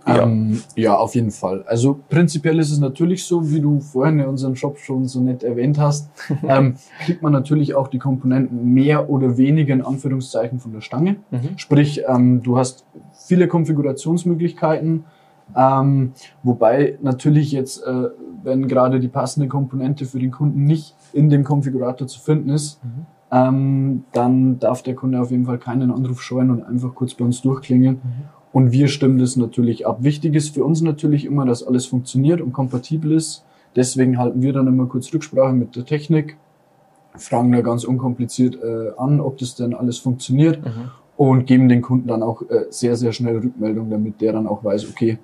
Ja. 0.06 0.22
Ähm, 0.22 0.62
ja, 0.76 0.96
auf 0.96 1.14
jeden 1.14 1.30
Fall. 1.30 1.64
Also 1.66 2.00
prinzipiell 2.08 2.58
ist 2.58 2.70
es 2.70 2.78
natürlich 2.78 3.24
so, 3.24 3.50
wie 3.50 3.60
du 3.60 3.80
vorhin 3.80 4.18
in 4.18 4.26
unserem 4.26 4.56
Shop 4.56 4.78
schon 4.78 5.06
so 5.06 5.20
nett 5.20 5.42
erwähnt 5.42 5.78
hast, 5.78 6.10
ähm, 6.48 6.76
kriegt 7.04 7.22
man 7.22 7.32
natürlich 7.32 7.74
auch 7.74 7.88
die 7.88 7.98
Komponenten 7.98 8.72
mehr 8.72 9.10
oder 9.10 9.36
weniger 9.36 9.74
in 9.74 9.82
Anführungszeichen 9.82 10.58
von 10.58 10.72
der 10.72 10.80
Stange. 10.80 11.16
Mhm. 11.30 11.56
Sprich, 11.56 12.02
ähm, 12.08 12.42
du 12.42 12.56
hast 12.56 12.84
viele 13.26 13.48
Konfigurationsmöglichkeiten, 13.48 15.04
ähm, 15.56 16.12
wobei 16.42 16.98
natürlich 17.02 17.52
jetzt, 17.52 17.84
äh, 17.84 18.08
wenn 18.42 18.68
gerade 18.68 19.00
die 19.00 19.08
passende 19.08 19.48
Komponente 19.48 20.06
für 20.06 20.18
den 20.18 20.30
Kunden 20.30 20.64
nicht 20.64 20.94
in 21.12 21.28
dem 21.28 21.44
Konfigurator 21.44 22.06
zu 22.06 22.20
finden 22.20 22.50
ist, 22.50 22.82
mhm. 22.82 23.06
ähm, 23.32 24.04
dann 24.12 24.58
darf 24.60 24.82
der 24.82 24.94
Kunde 24.94 25.20
auf 25.20 25.30
jeden 25.30 25.44
Fall 25.44 25.58
keinen 25.58 25.90
Anruf 25.90 26.22
scheuen 26.22 26.50
und 26.50 26.62
einfach 26.62 26.94
kurz 26.94 27.14
bei 27.14 27.24
uns 27.24 27.42
durchklingeln. 27.42 28.00
Mhm 28.02 28.39
und 28.52 28.72
wir 28.72 28.88
stimmen 28.88 29.18
das 29.18 29.36
natürlich 29.36 29.86
ab. 29.86 29.98
Wichtig 30.02 30.34
ist 30.34 30.54
für 30.54 30.64
uns 30.64 30.80
natürlich 30.80 31.24
immer, 31.24 31.46
dass 31.46 31.62
alles 31.62 31.86
funktioniert 31.86 32.40
und 32.40 32.52
kompatibel 32.52 33.12
ist. 33.12 33.44
Deswegen 33.76 34.18
halten 34.18 34.42
wir 34.42 34.52
dann 34.52 34.66
immer 34.66 34.86
kurz 34.86 35.12
Rücksprache 35.12 35.52
mit 35.52 35.76
der 35.76 35.84
Technik, 35.84 36.36
fragen 37.16 37.52
da 37.52 37.60
ganz 37.60 37.84
unkompliziert 37.84 38.56
äh, 38.62 38.90
an, 38.96 39.20
ob 39.20 39.38
das 39.38 39.54
denn 39.54 39.74
alles 39.74 39.98
funktioniert 39.98 40.64
mhm. 40.64 40.90
und 41.16 41.46
geben 41.46 41.68
den 41.68 41.82
Kunden 41.82 42.08
dann 42.08 42.22
auch 42.22 42.42
äh, 42.42 42.66
sehr, 42.70 42.96
sehr 42.96 43.12
schnell 43.12 43.38
Rückmeldung, 43.38 43.90
damit 43.90 44.20
der 44.20 44.32
dann 44.32 44.48
auch 44.48 44.64
weiß, 44.64 44.88
okay, 44.90 45.18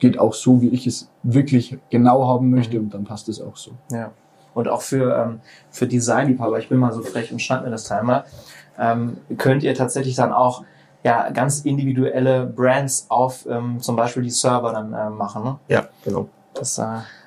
geht 0.00 0.18
auch 0.18 0.34
so, 0.34 0.60
wie 0.60 0.68
ich 0.68 0.86
es 0.88 1.08
wirklich 1.22 1.78
genau 1.90 2.26
haben 2.26 2.50
möchte 2.50 2.76
mhm. 2.78 2.84
und 2.84 2.94
dann 2.94 3.04
passt 3.04 3.28
es 3.28 3.40
auch 3.40 3.56
so. 3.56 3.70
Ja. 3.92 4.10
Und 4.52 4.68
auch 4.68 4.82
für, 4.82 5.16
ähm, 5.16 5.40
für 5.70 5.86
Designliebhaber, 5.86 6.58
ich 6.58 6.68
bin 6.68 6.78
mal 6.78 6.92
so 6.92 7.02
frech 7.02 7.32
und 7.32 7.40
schnapp 7.40 7.64
mir 7.64 7.70
das 7.70 7.84
Teil 7.84 8.04
mal, 8.04 8.24
ähm, 8.78 9.18
könnt 9.36 9.62
ihr 9.62 9.74
tatsächlich 9.74 10.16
dann 10.16 10.32
auch 10.32 10.64
ja, 11.04 11.30
ganz 11.30 11.60
individuelle 11.60 12.46
Brands 12.46 13.06
auf 13.10 13.46
ähm, 13.46 13.78
zum 13.80 13.94
Beispiel 13.94 14.22
die 14.22 14.30
Server 14.30 14.72
dann 14.72 14.92
äh, 14.92 15.10
machen. 15.10 15.44
Ne? 15.44 15.58
Ja, 15.68 15.84
genau. 16.02 16.28
Das 16.54 16.78
äh, 16.78 16.84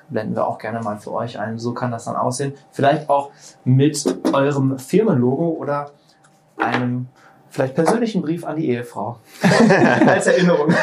blenden 0.08 0.34
wir 0.34 0.46
auch 0.46 0.58
gerne 0.58 0.80
mal 0.80 0.98
für 0.98 1.12
euch 1.12 1.38
ein. 1.38 1.58
So 1.58 1.72
kann 1.72 1.92
das 1.92 2.06
dann 2.06 2.16
aussehen. 2.16 2.54
Vielleicht 2.72 3.08
auch 3.08 3.30
mit 3.64 4.04
eurem 4.32 4.78
Firmenlogo 4.78 5.50
oder 5.50 5.92
einem 6.56 7.06
vielleicht 7.50 7.76
persönlichen 7.76 8.20
Brief 8.20 8.44
an 8.44 8.56
die 8.56 8.68
Ehefrau. 8.68 9.20
Als 10.06 10.26
Erinnerung. 10.26 10.74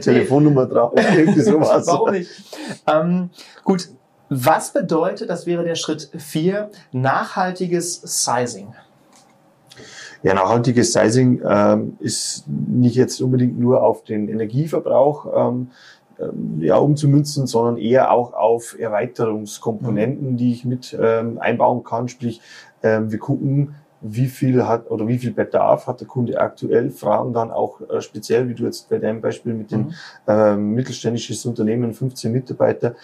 Telefonnummer 0.00 0.66
drauf. 0.66 0.92
Irgendwie 0.94 1.40
sowas. 1.42 1.86
Warum 1.88 2.12
nicht? 2.12 2.30
Ähm, 2.86 3.30
gut. 3.64 3.88
Was 4.34 4.72
bedeutet, 4.72 5.28
das 5.28 5.44
wäre 5.44 5.62
der 5.62 5.74
Schritt 5.74 6.08
vier 6.16 6.70
nachhaltiges 6.90 8.00
Sizing? 8.00 8.72
Ja, 10.22 10.34
nachhaltiges 10.34 10.92
Sizing 10.92 11.42
ähm, 11.44 11.96
ist 11.98 12.44
nicht 12.46 12.94
jetzt 12.94 13.20
unbedingt 13.20 13.58
nur 13.58 13.82
auf 13.82 14.04
den 14.04 14.28
Energieverbrauch 14.28 15.26
ähm, 15.34 15.70
ähm, 16.20 16.60
ja, 16.60 16.76
umzumünzen, 16.76 17.46
sondern 17.46 17.76
eher 17.76 18.12
auch 18.12 18.32
auf 18.32 18.78
Erweiterungskomponenten, 18.78 20.32
mhm. 20.32 20.36
die 20.36 20.52
ich 20.52 20.64
mit 20.64 20.96
ähm, 21.00 21.38
einbauen 21.40 21.82
kann. 21.82 22.08
Sprich, 22.08 22.40
ähm, 22.82 23.10
wir 23.10 23.18
gucken, 23.18 23.74
wie 24.00 24.26
viel 24.26 24.66
hat 24.66 24.90
oder 24.90 25.06
wie 25.06 25.18
viel 25.18 25.32
Bedarf 25.32 25.86
hat 25.86 26.00
der 26.00 26.08
Kunde 26.08 26.40
aktuell, 26.40 26.90
fragen 26.90 27.32
dann 27.32 27.50
auch 27.50 27.80
äh, 27.88 28.00
speziell, 28.00 28.48
wie 28.48 28.54
du 28.54 28.64
jetzt 28.64 28.88
bei 28.88 28.98
deinem 28.98 29.20
Beispiel 29.20 29.54
mit 29.54 29.70
dem 29.70 29.86
mhm. 29.86 29.92
äh, 30.26 30.56
mittelständisches 30.56 31.46
Unternehmen, 31.46 31.94
15 31.94 32.32
Mitarbeiter, 32.32 32.94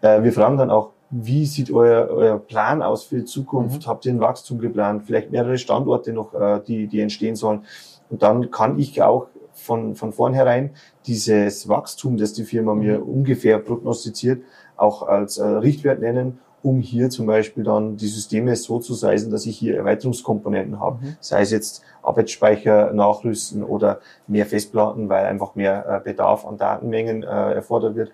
äh, 0.00 0.22
wir 0.22 0.32
fragen 0.32 0.56
dann 0.56 0.70
auch, 0.70 0.90
wie 1.10 1.46
sieht 1.46 1.70
euer, 1.70 2.08
euer 2.08 2.38
Plan 2.38 2.82
aus 2.82 3.04
für 3.04 3.16
die 3.16 3.24
Zukunft? 3.24 3.86
Mhm. 3.86 3.88
Habt 3.88 4.06
ihr 4.06 4.12
ein 4.12 4.20
Wachstum 4.20 4.58
geplant? 4.58 5.04
Vielleicht 5.06 5.30
mehrere 5.30 5.58
Standorte 5.58 6.12
noch, 6.12 6.34
äh, 6.34 6.60
die, 6.66 6.86
die 6.88 7.00
entstehen 7.00 7.36
sollen? 7.36 7.64
Und 8.10 8.22
dann 8.22 8.50
kann 8.50 8.78
ich 8.78 9.02
auch 9.02 9.28
von, 9.52 9.94
von 9.94 10.12
vornherein 10.12 10.70
dieses 11.06 11.68
Wachstum, 11.68 12.16
das 12.16 12.32
die 12.32 12.44
Firma 12.44 12.74
mhm. 12.74 12.80
mir 12.80 13.06
ungefähr 13.06 13.58
prognostiziert, 13.58 14.42
auch 14.76 15.02
als 15.02 15.38
äh, 15.38 15.46
Richtwert 15.46 16.00
nennen, 16.00 16.38
um 16.62 16.80
hier 16.80 17.10
zum 17.10 17.26
Beispiel 17.26 17.62
dann 17.62 17.96
die 17.96 18.08
Systeme 18.08 18.56
so 18.56 18.80
zu 18.80 18.94
seisen, 18.94 19.30
dass 19.30 19.46
ich 19.46 19.56
hier 19.56 19.76
Erweiterungskomponenten 19.76 20.80
habe. 20.80 21.04
Mhm. 21.04 21.16
Sei 21.20 21.42
es 21.42 21.52
jetzt 21.52 21.82
Arbeitsspeicher 22.02 22.92
nachrüsten 22.92 23.62
oder 23.62 24.00
mehr 24.26 24.46
Festplatten, 24.46 25.08
weil 25.08 25.26
einfach 25.26 25.54
mehr 25.54 25.86
äh, 25.88 26.00
Bedarf 26.00 26.44
an 26.44 26.58
Datenmengen 26.58 27.22
äh, 27.22 27.26
erfordert 27.26 27.94
wird. 27.94 28.12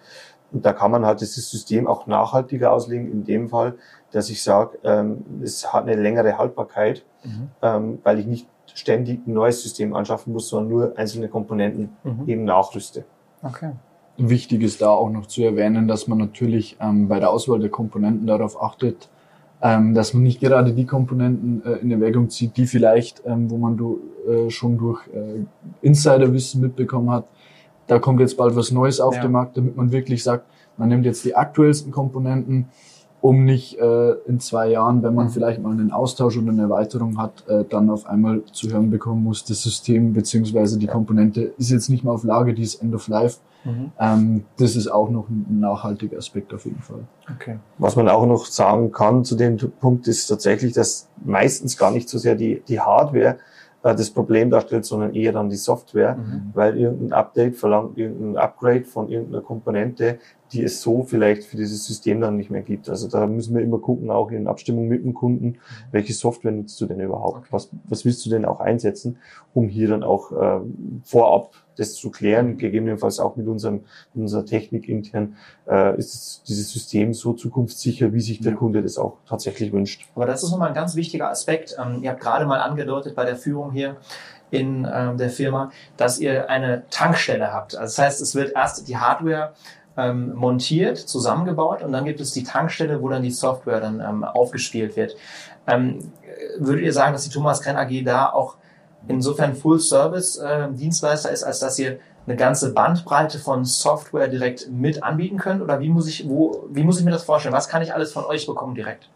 Und 0.52 0.66
da 0.66 0.72
kann 0.72 0.90
man 0.90 1.06
halt 1.06 1.20
dieses 1.20 1.50
System 1.50 1.86
auch 1.86 2.06
nachhaltiger 2.06 2.72
auslegen, 2.72 3.10
in 3.10 3.24
dem 3.24 3.48
Fall, 3.48 3.74
dass 4.10 4.28
ich 4.28 4.42
sage, 4.42 4.78
ähm, 4.84 5.24
es 5.42 5.72
hat 5.72 5.84
eine 5.88 6.00
längere 6.00 6.36
Haltbarkeit, 6.36 7.04
mhm. 7.24 7.48
ähm, 7.62 7.98
weil 8.02 8.18
ich 8.18 8.26
nicht 8.26 8.46
ständig 8.74 9.26
ein 9.26 9.32
neues 9.32 9.62
System 9.62 9.94
anschaffen 9.94 10.32
muss, 10.32 10.48
sondern 10.48 10.70
nur 10.70 10.98
einzelne 10.98 11.28
Komponenten 11.28 11.90
mhm. 12.04 12.28
eben 12.28 12.44
nachrüste. 12.44 13.04
Okay. 13.42 13.72
Wichtig 14.18 14.62
ist 14.62 14.82
da 14.82 14.90
auch 14.90 15.10
noch 15.10 15.26
zu 15.26 15.42
erwähnen, 15.42 15.88
dass 15.88 16.06
man 16.06 16.18
natürlich 16.18 16.76
ähm, 16.80 17.08
bei 17.08 17.18
der 17.18 17.30
Auswahl 17.30 17.58
der 17.58 17.70
Komponenten 17.70 18.26
darauf 18.26 18.62
achtet, 18.62 19.08
ähm, 19.62 19.94
dass 19.94 20.12
man 20.12 20.22
nicht 20.22 20.40
gerade 20.40 20.72
die 20.72 20.84
Komponenten 20.84 21.62
äh, 21.64 21.76
in 21.78 21.90
Erwägung 21.90 22.28
zieht, 22.28 22.56
die 22.56 22.66
vielleicht, 22.66 23.22
ähm, 23.24 23.50
wo 23.50 23.56
man 23.56 23.76
du, 23.76 24.00
äh, 24.28 24.50
schon 24.50 24.76
durch 24.76 25.06
äh, 25.08 25.44
Insiderwissen 25.80 26.60
mitbekommen 26.60 27.10
hat, 27.10 27.24
da 27.86 27.98
kommt 27.98 28.20
jetzt 28.20 28.36
bald 28.36 28.56
was 28.56 28.70
Neues 28.70 29.00
auf 29.00 29.16
ja. 29.16 29.22
den 29.22 29.32
Markt, 29.32 29.56
damit 29.56 29.76
man 29.76 29.92
wirklich 29.92 30.22
sagt, 30.22 30.46
man 30.76 30.88
nimmt 30.88 31.04
jetzt 31.04 31.24
die 31.24 31.36
aktuellsten 31.36 31.92
Komponenten, 31.92 32.68
um 33.20 33.44
nicht 33.44 33.78
äh, 33.78 34.12
in 34.26 34.40
zwei 34.40 34.68
Jahren, 34.68 35.02
wenn 35.04 35.14
man 35.14 35.26
mhm. 35.26 35.30
vielleicht 35.30 35.62
mal 35.62 35.70
einen 35.70 35.92
Austausch 35.92 36.36
oder 36.36 36.50
eine 36.50 36.62
Erweiterung 36.62 37.18
hat, 37.18 37.44
äh, 37.46 37.64
dann 37.68 37.88
auf 37.88 38.06
einmal 38.06 38.42
zu 38.52 38.68
hören 38.70 38.90
bekommen 38.90 39.22
muss, 39.22 39.44
das 39.44 39.62
System 39.62 40.12
beziehungsweise 40.12 40.76
die 40.76 40.86
ja. 40.86 40.92
Komponente 40.92 41.52
ist 41.56 41.70
jetzt 41.70 41.88
nicht 41.88 42.02
mehr 42.02 42.12
auf 42.12 42.24
Lage, 42.24 42.52
die 42.52 42.62
ist 42.62 42.82
End 42.82 42.94
of 42.94 43.06
Life. 43.06 43.38
Mhm. 43.64 43.92
Ähm, 44.00 44.44
das 44.56 44.74
ist 44.74 44.88
auch 44.88 45.08
noch 45.08 45.28
ein 45.28 45.60
nachhaltiger 45.60 46.18
Aspekt 46.18 46.52
auf 46.52 46.64
jeden 46.64 46.82
Fall. 46.82 47.04
Okay. 47.32 47.58
Was 47.78 47.94
man 47.94 48.08
auch 48.08 48.26
noch 48.26 48.46
sagen 48.46 48.90
kann 48.90 49.24
zu 49.24 49.36
dem 49.36 49.56
Punkt 49.56 50.08
ist 50.08 50.26
tatsächlich, 50.26 50.72
dass 50.72 51.08
meistens 51.24 51.76
gar 51.76 51.92
nicht 51.92 52.08
so 52.08 52.18
sehr 52.18 52.34
die, 52.34 52.62
die 52.66 52.80
Hardware 52.80 53.36
äh, 53.82 53.94
das 53.94 54.10
Problem 54.10 54.50
darstellt, 54.50 54.84
sondern 54.84 55.14
eher 55.14 55.32
dann 55.32 55.48
die 55.48 55.56
Software, 55.56 56.16
mhm. 56.16 56.50
weil 56.54 56.76
irgendein 56.76 57.12
Update 57.12 57.56
verlangt 57.56 57.98
irgendein 57.98 58.36
Upgrade 58.36 58.84
von 58.84 59.08
irgendeiner 59.08 59.42
Komponente, 59.42 60.18
die 60.52 60.62
es 60.62 60.82
so 60.82 61.02
vielleicht 61.02 61.44
für 61.44 61.56
dieses 61.56 61.84
System 61.86 62.20
dann 62.20 62.36
nicht 62.36 62.50
mehr 62.50 62.62
gibt. 62.62 62.88
Also 62.88 63.08
da 63.08 63.26
müssen 63.26 63.54
wir 63.54 63.62
immer 63.62 63.78
gucken, 63.78 64.10
auch 64.10 64.30
in 64.30 64.46
Abstimmung 64.46 64.86
mit 64.88 65.04
dem 65.04 65.14
Kunden, 65.14 65.46
mhm. 65.46 65.56
welche 65.90 66.12
Software 66.12 66.52
nutzt 66.52 66.80
du 66.80 66.86
denn 66.86 67.00
überhaupt? 67.00 67.38
Okay. 67.38 67.48
Was, 67.50 67.70
was 67.84 68.04
willst 68.04 68.24
du 68.26 68.30
denn 68.30 68.44
auch 68.44 68.60
einsetzen, 68.60 69.18
um 69.54 69.68
hier 69.68 69.88
dann 69.88 70.02
auch 70.02 70.32
äh, 70.32 70.60
vorab 71.04 71.52
das 71.76 71.94
zu 71.94 72.10
klären, 72.10 72.58
gegebenenfalls 72.58 73.18
auch 73.18 73.36
mit 73.36 73.48
unserem, 73.48 73.84
mit 74.12 74.22
unserer 74.22 74.44
Technik 74.44 74.90
intern, 74.90 75.36
äh, 75.66 75.96
ist 75.96 76.42
dieses 76.46 76.70
System 76.70 77.14
so 77.14 77.32
zukunftssicher, 77.32 78.12
wie 78.12 78.20
sich 78.20 78.40
der 78.40 78.52
ja. 78.52 78.58
Kunde 78.58 78.82
das 78.82 78.98
auch 78.98 79.16
tatsächlich 79.26 79.72
wünscht. 79.72 80.06
Aber 80.14 80.26
das 80.26 80.42
ist 80.42 80.50
nochmal 80.50 80.68
ein 80.68 80.74
ganz 80.74 80.96
wichtiger 80.96 81.30
Aspekt. 81.30 81.76
Ähm, 81.82 82.02
ihr 82.02 82.10
habt 82.10 82.20
gerade 82.20 82.44
mal 82.44 82.60
angedeutet 82.60 83.14
bei 83.14 83.24
der 83.24 83.36
Führung 83.36 83.72
hier, 83.72 83.96
in 84.52 84.86
ähm, 84.92 85.16
der 85.16 85.30
Firma, 85.30 85.72
dass 85.96 86.18
ihr 86.18 86.48
eine 86.50 86.84
Tankstelle 86.90 87.52
habt. 87.52 87.74
Also 87.74 87.96
das 87.96 87.98
heißt, 87.98 88.20
es 88.20 88.34
wird 88.34 88.52
erst 88.54 88.86
die 88.86 88.98
Hardware 88.98 89.54
ähm, 89.96 90.34
montiert, 90.34 90.98
zusammengebaut 90.98 91.82
und 91.82 91.92
dann 91.92 92.04
gibt 92.04 92.20
es 92.20 92.32
die 92.32 92.44
Tankstelle, 92.44 93.02
wo 93.02 93.08
dann 93.08 93.22
die 93.22 93.30
Software 93.30 93.80
dann 93.80 94.00
ähm, 94.00 94.24
aufgespielt 94.24 94.96
wird. 94.96 95.16
Ähm, 95.66 95.98
würdet 96.58 96.84
ihr 96.84 96.92
sagen, 96.92 97.12
dass 97.12 97.24
die 97.24 97.30
Thomas 97.30 97.60
Krenn 97.60 97.76
AG 97.76 98.04
da 98.04 98.30
auch 98.30 98.56
insofern 99.08 99.54
Full-Service-Dienstleister 99.54 101.30
äh, 101.30 101.34
ist, 101.34 101.44
als 101.44 101.58
dass 101.58 101.78
ihr 101.78 101.98
eine 102.26 102.36
ganze 102.36 102.72
Bandbreite 102.72 103.38
von 103.38 103.64
Software 103.64 104.28
direkt 104.28 104.70
mit 104.70 105.02
anbieten 105.02 105.38
könnt? 105.38 105.60
Oder 105.60 105.80
wie 105.80 105.88
muss 105.88 106.08
ich, 106.08 106.28
wo, 106.28 106.66
wie 106.70 106.84
muss 106.84 106.98
ich 106.98 107.04
mir 107.04 107.10
das 107.10 107.24
vorstellen? 107.24 107.54
Was 107.54 107.68
kann 107.68 107.82
ich 107.82 107.92
alles 107.92 108.12
von 108.12 108.24
euch 108.24 108.46
bekommen 108.46 108.74
direkt? 108.74 109.08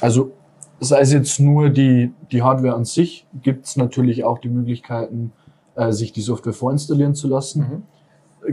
Also 0.00 0.32
sei 0.80 1.00
es 1.00 1.12
jetzt 1.12 1.38
nur 1.40 1.70
die, 1.70 2.12
die 2.32 2.42
Hardware 2.42 2.74
an 2.74 2.84
sich, 2.84 3.26
gibt 3.42 3.66
es 3.66 3.76
natürlich 3.76 4.24
auch 4.24 4.38
die 4.38 4.48
Möglichkeiten, 4.48 5.32
äh, 5.74 5.92
sich 5.92 6.12
die 6.12 6.22
Software 6.22 6.52
vorinstallieren 6.52 7.14
zu 7.14 7.28
lassen. 7.28 7.60
Mhm. 7.60 7.82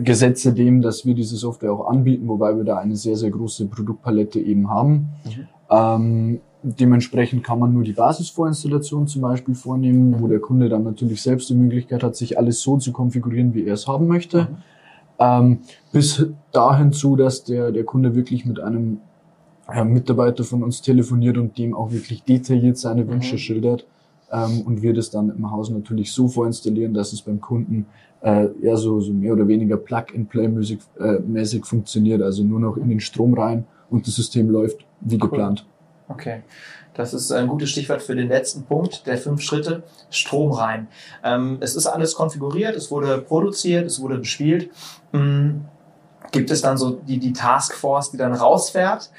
Gesetze 0.04 0.54
dem, 0.54 0.82
dass 0.82 1.06
wir 1.06 1.14
diese 1.14 1.36
Software 1.38 1.72
auch 1.74 1.88
anbieten, 1.88 2.28
wobei 2.28 2.56
wir 2.56 2.64
da 2.64 2.78
eine 2.78 2.96
sehr, 2.96 3.16
sehr 3.16 3.32
große 3.32 3.68
Produktpalette 3.68 4.40
eben 4.40 4.70
haben. 4.70 5.10
Mhm. 5.24 5.48
Ähm, 5.70 6.40
dementsprechend 6.64 7.44
kann 7.44 7.60
man 7.60 7.74
nur 7.74 7.84
die 7.84 7.94
Basisvorinstallation 7.94 9.08
zum 9.08 9.22
Beispiel 9.22 9.56
vornehmen, 9.56 10.20
wo 10.20 10.28
der 10.28 10.40
Kunde 10.40 10.70
dann 10.70 10.84
natürlich 10.84 11.22
selbst 11.22 11.50
die 11.50 11.56
Möglichkeit 11.56 12.04
hat, 12.04 12.16
sich 12.16 12.38
alles 12.38 12.62
so 12.62 12.78
zu 12.78 12.92
konfigurieren, 12.92 13.54
wie 13.54 13.66
er 13.66 13.76
es 13.76 13.88
haben 13.88 14.08
möchte. 14.08 14.44
Mhm. 14.44 14.48
Ähm, 15.18 15.60
bis 15.92 16.26
dahin 16.52 16.92
zu, 16.92 17.16
dass 17.16 17.44
der, 17.44 17.72
der 17.72 17.86
Kunde 17.86 18.16
wirklich 18.16 18.46
mit 18.46 18.60
einem 18.60 19.00
äh, 19.72 19.84
Mitarbeiter 19.84 20.44
von 20.44 20.64
uns 20.64 20.82
telefoniert 20.82 21.38
und 21.38 21.58
dem 21.58 21.74
auch 21.74 21.92
wirklich 21.92 22.24
detailliert 22.24 22.78
seine 22.78 23.08
Wünsche 23.08 23.36
mhm. 23.36 23.40
schildert. 23.40 23.86
Ähm, 24.32 24.62
und 24.62 24.82
wir 24.82 24.94
das 24.94 25.10
dann 25.10 25.30
im 25.30 25.52
Haus 25.52 25.70
natürlich 25.70 26.12
so 26.12 26.28
vorinstallieren, 26.28 26.94
dass 26.94 27.14
es 27.14 27.22
beim 27.22 27.40
Kunden 27.40 27.86
äh, 28.22 28.48
eher 28.62 28.78
so, 28.78 29.00
so 29.00 29.14
mehr 29.14 29.34
oder 29.34 29.48
weniger 29.48 29.78
Plug-and-Play-mäßig 29.78 30.80
äh, 31.00 31.20
mäßig 31.20 31.66
funktioniert, 31.66 32.22
also 32.22 32.44
nur 32.44 32.60
noch 32.60 32.78
in 32.78 32.90
den 32.90 33.00
Strom 33.00 33.34
rein 33.34 33.66
und 33.90 34.08
das 34.08 34.16
System 34.16 34.50
läuft 34.50 34.86
wie 35.02 35.16
cool. 35.16 35.22
geplant. 35.22 35.66
Okay. 36.08 36.42
Das 36.94 37.14
ist 37.14 37.32
ein 37.32 37.48
gutes 37.48 37.72
Stichwort 37.72 38.02
für 38.02 38.16
den 38.16 38.30
letzten 38.30 38.64
Punkt 38.64 39.06
der 39.06 39.18
fünf 39.18 39.42
Schritte. 39.42 39.84
Strom 40.10 40.52
rein. 40.52 40.88
Ähm, 41.24 41.58
es 41.60 41.76
ist 41.76 41.88
alles 41.88 42.16
konfiguriert, 42.16 42.76
es 42.76 42.90
wurde 42.90 43.18
produziert, 43.18 43.86
es 43.86 44.02
wurde 44.02 44.18
bespielt. 44.18 44.70
Mhm 45.12 45.66
gibt 46.32 46.52
es 46.52 46.62
dann 46.62 46.78
so 46.78 46.92
die, 46.92 47.20
die 47.20 47.34
Taskforce, 47.34 48.12
die 48.12 48.18
dann 48.18 48.34
rausfährt, 48.34 49.10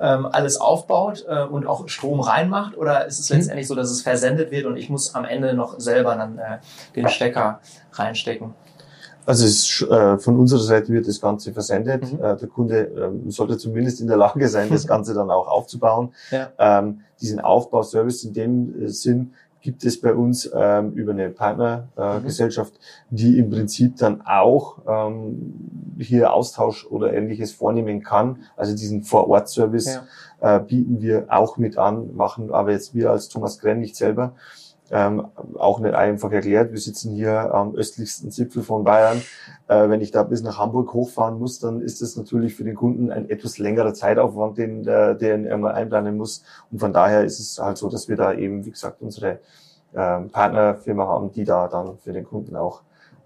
ähm, 0.00 0.26
alles 0.26 0.56
aufbaut 0.56 1.24
äh, 1.28 1.44
und 1.44 1.66
auch 1.66 1.88
Strom 1.88 2.20
reinmacht? 2.20 2.76
Oder 2.76 3.06
ist 3.06 3.18
es 3.18 3.30
mhm. 3.30 3.36
letztendlich 3.36 3.68
so, 3.68 3.74
dass 3.74 3.90
es 3.90 4.02
versendet 4.02 4.50
wird 4.50 4.66
und 4.66 4.76
ich 4.76 4.90
muss 4.90 5.14
am 5.14 5.24
Ende 5.24 5.54
noch 5.54 5.80
selber 5.80 6.16
dann 6.16 6.38
äh, 6.38 6.58
den 6.94 7.08
Stecker 7.08 7.60
reinstecken? 7.92 8.54
Also 9.26 9.46
es, 9.46 9.80
äh, 9.82 10.18
von 10.18 10.38
unserer 10.38 10.60
Seite 10.60 10.92
wird 10.92 11.08
das 11.08 11.20
Ganze 11.20 11.52
versendet. 11.52 12.12
Mhm. 12.12 12.22
Äh, 12.22 12.36
der 12.36 12.48
Kunde 12.48 12.80
äh, 12.80 13.30
sollte 13.30 13.56
zumindest 13.56 14.00
in 14.00 14.06
der 14.06 14.16
Lage 14.16 14.48
sein, 14.48 14.68
das 14.70 14.86
Ganze 14.86 15.14
dann 15.14 15.30
auch 15.30 15.48
aufzubauen. 15.48 16.12
Ja. 16.30 16.50
Ähm, 16.58 17.00
diesen 17.20 17.40
Aufbauservice 17.40 18.24
in 18.24 18.34
dem 18.34 18.82
äh, 18.82 18.88
Sinn 18.88 19.32
gibt 19.64 19.82
es 19.86 19.98
bei 19.98 20.14
uns 20.14 20.48
ähm, 20.54 20.92
über 20.92 21.12
eine 21.12 21.30
Partnergesellschaft, 21.30 22.74
äh, 22.74 22.78
mhm. 23.10 23.16
die 23.16 23.38
im 23.38 23.48
Prinzip 23.50 23.96
dann 23.96 24.20
auch 24.20 24.78
ähm, 24.86 25.94
hier 25.98 26.34
Austausch 26.34 26.86
oder 26.86 27.14
ähnliches 27.14 27.52
vornehmen 27.52 28.02
kann. 28.02 28.42
Also 28.56 28.76
diesen 28.76 29.04
Vor-Ort-Service 29.04 30.00
ja. 30.42 30.56
äh, 30.56 30.60
bieten 30.60 31.00
wir 31.00 31.28
auch 31.30 31.56
mit 31.56 31.78
an, 31.78 32.14
machen 32.14 32.52
aber 32.52 32.72
jetzt 32.72 32.94
wir 32.94 33.10
als 33.10 33.30
Thomas 33.30 33.58
Grenn 33.58 33.80
nicht 33.80 33.96
selber. 33.96 34.34
Ähm, 34.90 35.26
auch 35.58 35.78
nicht 35.78 35.94
einfach 35.94 36.30
erklärt. 36.30 36.72
Wir 36.72 36.78
sitzen 36.78 37.14
hier 37.14 37.54
am 37.54 37.74
östlichsten 37.74 38.30
Zipfel 38.30 38.62
von 38.62 38.84
Bayern. 38.84 39.22
Äh, 39.66 39.88
wenn 39.88 40.02
ich 40.02 40.10
da 40.10 40.22
bis 40.22 40.42
nach 40.42 40.58
Hamburg 40.58 40.92
hochfahren 40.92 41.38
muss, 41.38 41.58
dann 41.58 41.80
ist 41.80 42.02
das 42.02 42.16
natürlich 42.16 42.54
für 42.54 42.64
den 42.64 42.74
Kunden 42.74 43.10
ein 43.10 43.30
etwas 43.30 43.58
längerer 43.58 43.94
Zeitaufwand, 43.94 44.58
den, 44.58 44.86
äh, 44.86 45.16
den 45.16 45.46
er 45.46 45.56
mal 45.56 45.72
einplanen 45.72 46.18
muss. 46.18 46.44
Und 46.70 46.80
von 46.80 46.92
daher 46.92 47.24
ist 47.24 47.40
es 47.40 47.58
halt 47.58 47.78
so, 47.78 47.88
dass 47.88 48.08
wir 48.08 48.16
da 48.16 48.34
eben, 48.34 48.66
wie 48.66 48.72
gesagt, 48.72 49.00
unsere 49.00 49.40
äh, 49.94 50.20
Partnerfirma 50.20 51.06
haben, 51.06 51.32
die 51.32 51.44
da 51.44 51.66
dann 51.66 51.96
für 51.98 52.12
den 52.12 52.24
Kunden 52.24 52.54
auch 52.54 52.82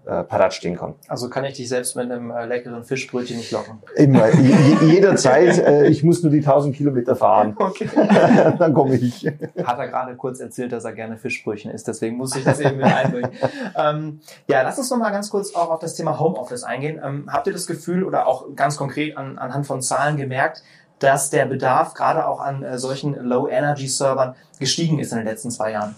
äh, 0.09 0.23
parat 0.23 0.53
stehen 0.53 0.75
kann. 0.75 0.95
Also 1.07 1.29
kann 1.29 1.45
ich 1.45 1.53
dich 1.53 1.69
selbst 1.69 1.95
mit 1.95 2.11
einem 2.11 2.31
äh, 2.31 2.45
leckeren 2.45 2.83
Fischbrötchen 2.83 3.37
nicht 3.37 3.51
locken? 3.51 3.77
Immer, 3.95 4.33
jederzeit. 4.81 5.59
Äh, 5.59 5.87
ich 5.87 6.03
muss 6.03 6.23
nur 6.23 6.31
die 6.31 6.39
1000 6.39 6.75
Kilometer 6.75 7.15
fahren. 7.15 7.55
Okay. 7.57 7.87
Dann 8.57 8.73
komme 8.73 8.95
ich. 8.95 9.27
Hat 9.63 9.77
er 9.77 9.87
gerade 9.87 10.15
kurz 10.15 10.39
erzählt, 10.39 10.71
dass 10.71 10.83
er 10.83 10.93
gerne 10.93 11.17
Fischbrötchen 11.17 11.69
isst. 11.71 11.87
Deswegen 11.87 12.17
muss 12.17 12.35
ich 12.35 12.43
das 12.43 12.59
eben 12.59 12.77
mit 12.77 12.87
einbringen. 12.87 13.29
ähm, 13.75 14.21
ja, 14.47 14.63
lass 14.63 14.79
uns 14.79 14.89
noch 14.89 14.97
mal 14.97 15.11
ganz 15.11 15.29
kurz 15.29 15.53
auch 15.53 15.69
auf 15.69 15.79
das 15.79 15.93
Thema 15.93 16.19
Homeoffice 16.19 16.63
eingehen. 16.63 16.99
Ähm, 17.03 17.29
habt 17.31 17.45
ihr 17.45 17.53
das 17.53 17.67
Gefühl 17.67 18.03
oder 18.03 18.25
auch 18.25 18.55
ganz 18.55 18.77
konkret 18.77 19.15
an, 19.15 19.37
anhand 19.37 19.67
von 19.67 19.81
Zahlen 19.83 20.17
gemerkt, 20.17 20.63
dass 20.97 21.29
der 21.29 21.45
Bedarf 21.45 21.93
gerade 21.93 22.27
auch 22.27 22.39
an 22.39 22.63
äh, 22.63 22.79
solchen 22.79 23.13
Low-Energy-Servern 23.13 24.35
gestiegen 24.59 24.97
ist 24.97 25.11
in 25.11 25.19
den 25.19 25.27
letzten 25.27 25.51
zwei 25.51 25.71
Jahren? 25.71 25.95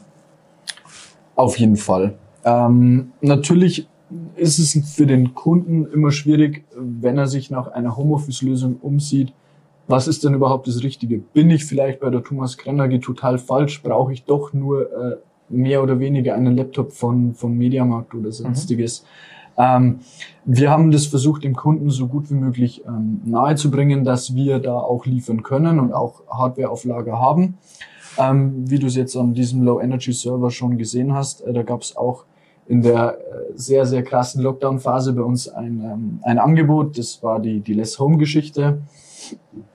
Auf 1.36 1.58
jeden 1.58 1.78
Fall. 1.78 2.16
Ähm, 2.44 3.14
natürlich 3.22 3.88
ist 4.36 4.60
es 4.60 4.94
für 4.94 5.06
den 5.06 5.34
Kunden 5.34 5.86
immer 5.86 6.12
schwierig, 6.12 6.64
wenn 6.76 7.18
er 7.18 7.28
sich 7.28 7.50
nach 7.52 7.68
einer 7.68 7.98
Homeoffice-Lösung 7.98 8.78
umsieht. 8.82 9.34
Was 9.88 10.08
ist 10.08 10.24
denn 10.24 10.34
überhaupt 10.34 10.68
das 10.68 10.84
Richtige? 10.84 11.20
Bin 11.20 11.50
ich 11.50 11.66
vielleicht 11.66 12.00
bei 12.00 12.10
der 12.10 12.24
Thomas 12.24 12.58
Krennerge 12.58 13.00
total 13.00 13.38
falsch? 13.38 13.82
Brauche 13.84 14.14
ich 14.14 14.24
doch 14.24 14.54
nur 14.54 14.92
äh, 14.92 15.18
mehr 15.50 15.84
oder 15.84 16.00
weniger 16.00 16.36
einen 16.36 16.56
Laptop 16.56 16.94
von, 16.94 17.34
von 17.34 17.58
Mediamarkt 17.58 18.14
oder 18.16 18.32
sonstiges? 18.32 19.02
Mhm. 19.02 19.08
Ähm, 19.58 20.00
wir 20.46 20.72
haben 20.72 20.92
das 20.92 21.08
versucht, 21.08 21.44
dem 21.44 21.56
Kunden 21.56 21.90
so 21.90 22.08
gut 22.08 22.30
wie 22.30 22.36
möglich 22.36 22.84
ähm, 22.88 23.22
nahezubringen, 23.26 24.04
dass 24.04 24.34
wir 24.34 24.60
da 24.60 24.80
auch 24.80 25.06
liefern 25.06 25.44
können 25.44 25.80
und 25.80 25.94
auch 25.94 26.24
Hardware 26.30 26.70
auf 26.70 26.86
Lager 26.86 27.20
haben. 27.20 27.58
Ähm, 28.18 28.70
wie 28.70 28.80
du 28.80 28.88
es 28.88 28.96
jetzt 28.96 29.16
an 29.16 29.34
diesem 29.34 29.64
Low-Energy-Server 29.64 30.52
schon 30.52 30.78
gesehen 30.78 31.14
hast, 31.14 31.42
äh, 31.42 31.54
da 31.54 31.64
gab 31.64 31.82
es 31.82 31.96
auch 31.96 32.26
in 32.72 32.82
der 32.82 33.18
äh, 33.18 33.52
sehr, 33.54 33.86
sehr 33.86 34.02
krassen 34.02 34.42
Lockdown-Phase 34.42 35.12
bei 35.12 35.24
uns 35.24 35.50
ein, 35.50 35.82
ähm, 35.84 36.20
ein 36.24 36.40
Angebot. 36.40 36.98
Das 36.98 37.22
war 37.22 37.42
die, 37.42 37.60
die 37.60 37.74
Less 37.74 38.00
Home-Geschichte, 38.00 38.82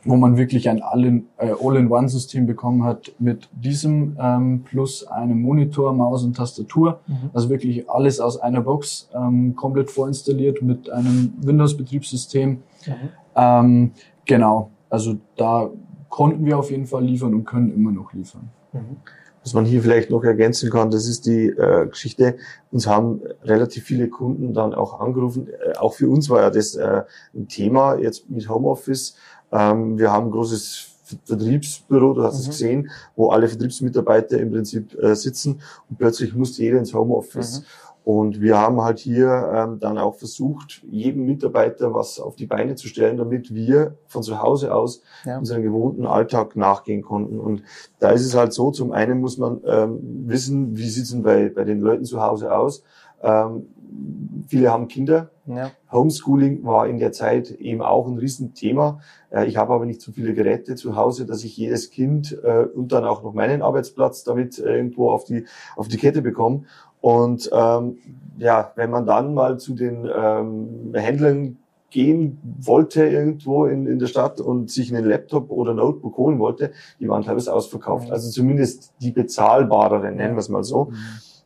wo 0.02 0.16
man 0.16 0.38
wirklich 0.38 0.70
ein 0.70 0.78
äh, 0.78 1.52
All-in-One-System 1.62 2.46
bekommen 2.46 2.84
hat 2.84 3.12
mit 3.18 3.50
diesem 3.52 4.16
ähm, 4.18 4.62
plus 4.64 5.06
einem 5.06 5.42
Monitor, 5.42 5.92
Maus 5.92 6.24
und 6.24 6.38
Tastatur. 6.38 7.00
Mhm. 7.06 7.30
Also 7.34 7.50
wirklich 7.50 7.90
alles 7.90 8.18
aus 8.18 8.40
einer 8.40 8.62
Box, 8.62 9.10
ähm, 9.14 9.54
komplett 9.54 9.90
vorinstalliert 9.90 10.62
mit 10.62 10.88
einem 10.88 11.34
Windows-Betriebssystem. 11.42 12.48
Mhm. 12.50 12.92
Ähm, 13.36 13.90
genau, 14.24 14.70
also 14.88 15.16
da 15.36 15.68
konnten 16.08 16.46
wir 16.46 16.58
auf 16.58 16.70
jeden 16.70 16.86
Fall 16.86 17.04
liefern 17.04 17.34
und 17.34 17.44
können 17.44 17.74
immer 17.74 17.92
noch 17.92 18.14
liefern. 18.14 18.48
Mhm. 18.72 18.96
Was 19.46 19.54
man 19.54 19.64
hier 19.64 19.80
vielleicht 19.80 20.10
noch 20.10 20.24
ergänzen 20.24 20.70
kann, 20.70 20.90
das 20.90 21.06
ist 21.06 21.24
die 21.24 21.46
äh, 21.46 21.86
Geschichte. 21.86 22.36
Uns 22.72 22.88
haben 22.88 23.20
relativ 23.44 23.84
viele 23.84 24.08
Kunden 24.08 24.54
dann 24.54 24.74
auch 24.74 24.98
angerufen. 24.98 25.46
Äh, 25.46 25.78
auch 25.78 25.94
für 25.94 26.08
uns 26.08 26.28
war 26.28 26.40
ja 26.40 26.50
das 26.50 26.74
äh, 26.74 27.02
ein 27.32 27.46
Thema 27.46 27.96
jetzt 27.96 28.28
mit 28.28 28.48
Homeoffice. 28.48 29.14
Ähm, 29.52 29.98
wir 29.98 30.10
haben 30.10 30.26
ein 30.26 30.30
großes 30.32 30.88
Vertriebsbüro, 31.24 32.14
du 32.14 32.24
hast 32.24 32.34
mhm. 32.34 32.40
es 32.40 32.46
gesehen, 32.48 32.90
wo 33.14 33.30
alle 33.30 33.46
Vertriebsmitarbeiter 33.46 34.36
im 34.40 34.50
Prinzip 34.50 35.00
äh, 35.00 35.14
sitzen 35.14 35.60
und 35.88 35.96
plötzlich 35.96 36.34
musste 36.34 36.64
jeder 36.64 36.78
ins 36.78 36.92
Homeoffice. 36.92 37.60
Mhm. 37.60 37.64
Und 38.06 38.40
wir 38.40 38.56
haben 38.56 38.80
halt 38.82 39.00
hier 39.00 39.50
ähm, 39.52 39.80
dann 39.80 39.98
auch 39.98 40.14
versucht, 40.14 40.80
jedem 40.88 41.26
Mitarbeiter 41.26 41.92
was 41.92 42.20
auf 42.20 42.36
die 42.36 42.46
Beine 42.46 42.76
zu 42.76 42.86
stellen, 42.86 43.16
damit 43.16 43.52
wir 43.52 43.96
von 44.06 44.22
zu 44.22 44.40
Hause 44.40 44.72
aus 44.72 45.02
ja. 45.24 45.36
unseren 45.36 45.64
gewohnten 45.64 46.06
Alltag 46.06 46.54
nachgehen 46.54 47.02
konnten. 47.02 47.40
Und 47.40 47.64
da 47.98 48.10
ist 48.10 48.24
es 48.24 48.36
halt 48.36 48.52
so, 48.52 48.70
zum 48.70 48.92
einen 48.92 49.18
muss 49.18 49.38
man 49.38 49.60
ähm, 49.66 49.98
wissen, 50.28 50.76
wie 50.76 50.88
sieht 50.88 51.02
es 51.02 51.10
denn 51.10 51.24
bei, 51.24 51.48
bei 51.48 51.64
den 51.64 51.80
Leuten 51.80 52.04
zu 52.04 52.22
Hause 52.22 52.56
aus. 52.56 52.84
Ähm, 53.24 53.66
viele 54.46 54.70
haben 54.70 54.86
Kinder. 54.86 55.30
Ja. 55.46 55.72
Homeschooling 55.90 56.64
war 56.64 56.86
in 56.86 56.98
der 56.98 57.10
Zeit 57.10 57.50
eben 57.50 57.82
auch 57.82 58.06
ein 58.06 58.18
Riesenthema. 58.18 59.00
Äh, 59.30 59.46
ich 59.46 59.56
habe 59.56 59.72
aber 59.72 59.84
nicht 59.84 60.00
so 60.00 60.12
viele 60.12 60.32
Geräte 60.32 60.76
zu 60.76 60.94
Hause, 60.94 61.26
dass 61.26 61.42
ich 61.42 61.56
jedes 61.56 61.90
Kind 61.90 62.38
äh, 62.44 62.66
und 62.72 62.92
dann 62.92 63.04
auch 63.04 63.24
noch 63.24 63.34
meinen 63.34 63.62
Arbeitsplatz 63.62 64.22
damit 64.22 64.60
irgendwo 64.60 65.10
auf 65.10 65.24
die, 65.24 65.44
auf 65.74 65.88
die 65.88 65.96
Kette 65.96 66.22
bekomme. 66.22 66.62
Und 67.06 67.48
ähm, 67.52 67.98
ja, 68.36 68.72
wenn 68.74 68.90
man 68.90 69.06
dann 69.06 69.32
mal 69.32 69.60
zu 69.60 69.74
den 69.74 70.10
ähm, 70.12 70.92
Händlern 70.92 71.56
gehen 71.88 72.40
wollte 72.58 73.06
irgendwo 73.06 73.66
in, 73.66 73.86
in 73.86 74.00
der 74.00 74.08
Stadt 74.08 74.40
und 74.40 74.72
sich 74.72 74.92
einen 74.92 75.04
Laptop 75.04 75.52
oder 75.52 75.72
Notebook 75.72 76.16
holen 76.16 76.40
wollte, 76.40 76.72
die 76.98 77.08
waren 77.08 77.22
teilweise 77.22 77.54
ausverkauft. 77.54 78.10
Also 78.10 78.28
zumindest 78.30 78.92
die 79.00 79.12
bezahlbareren, 79.12 80.16
nennen 80.16 80.34
wir 80.34 80.40
es 80.40 80.48
mal 80.48 80.64
so. 80.64 80.86
Mhm. 80.86 80.96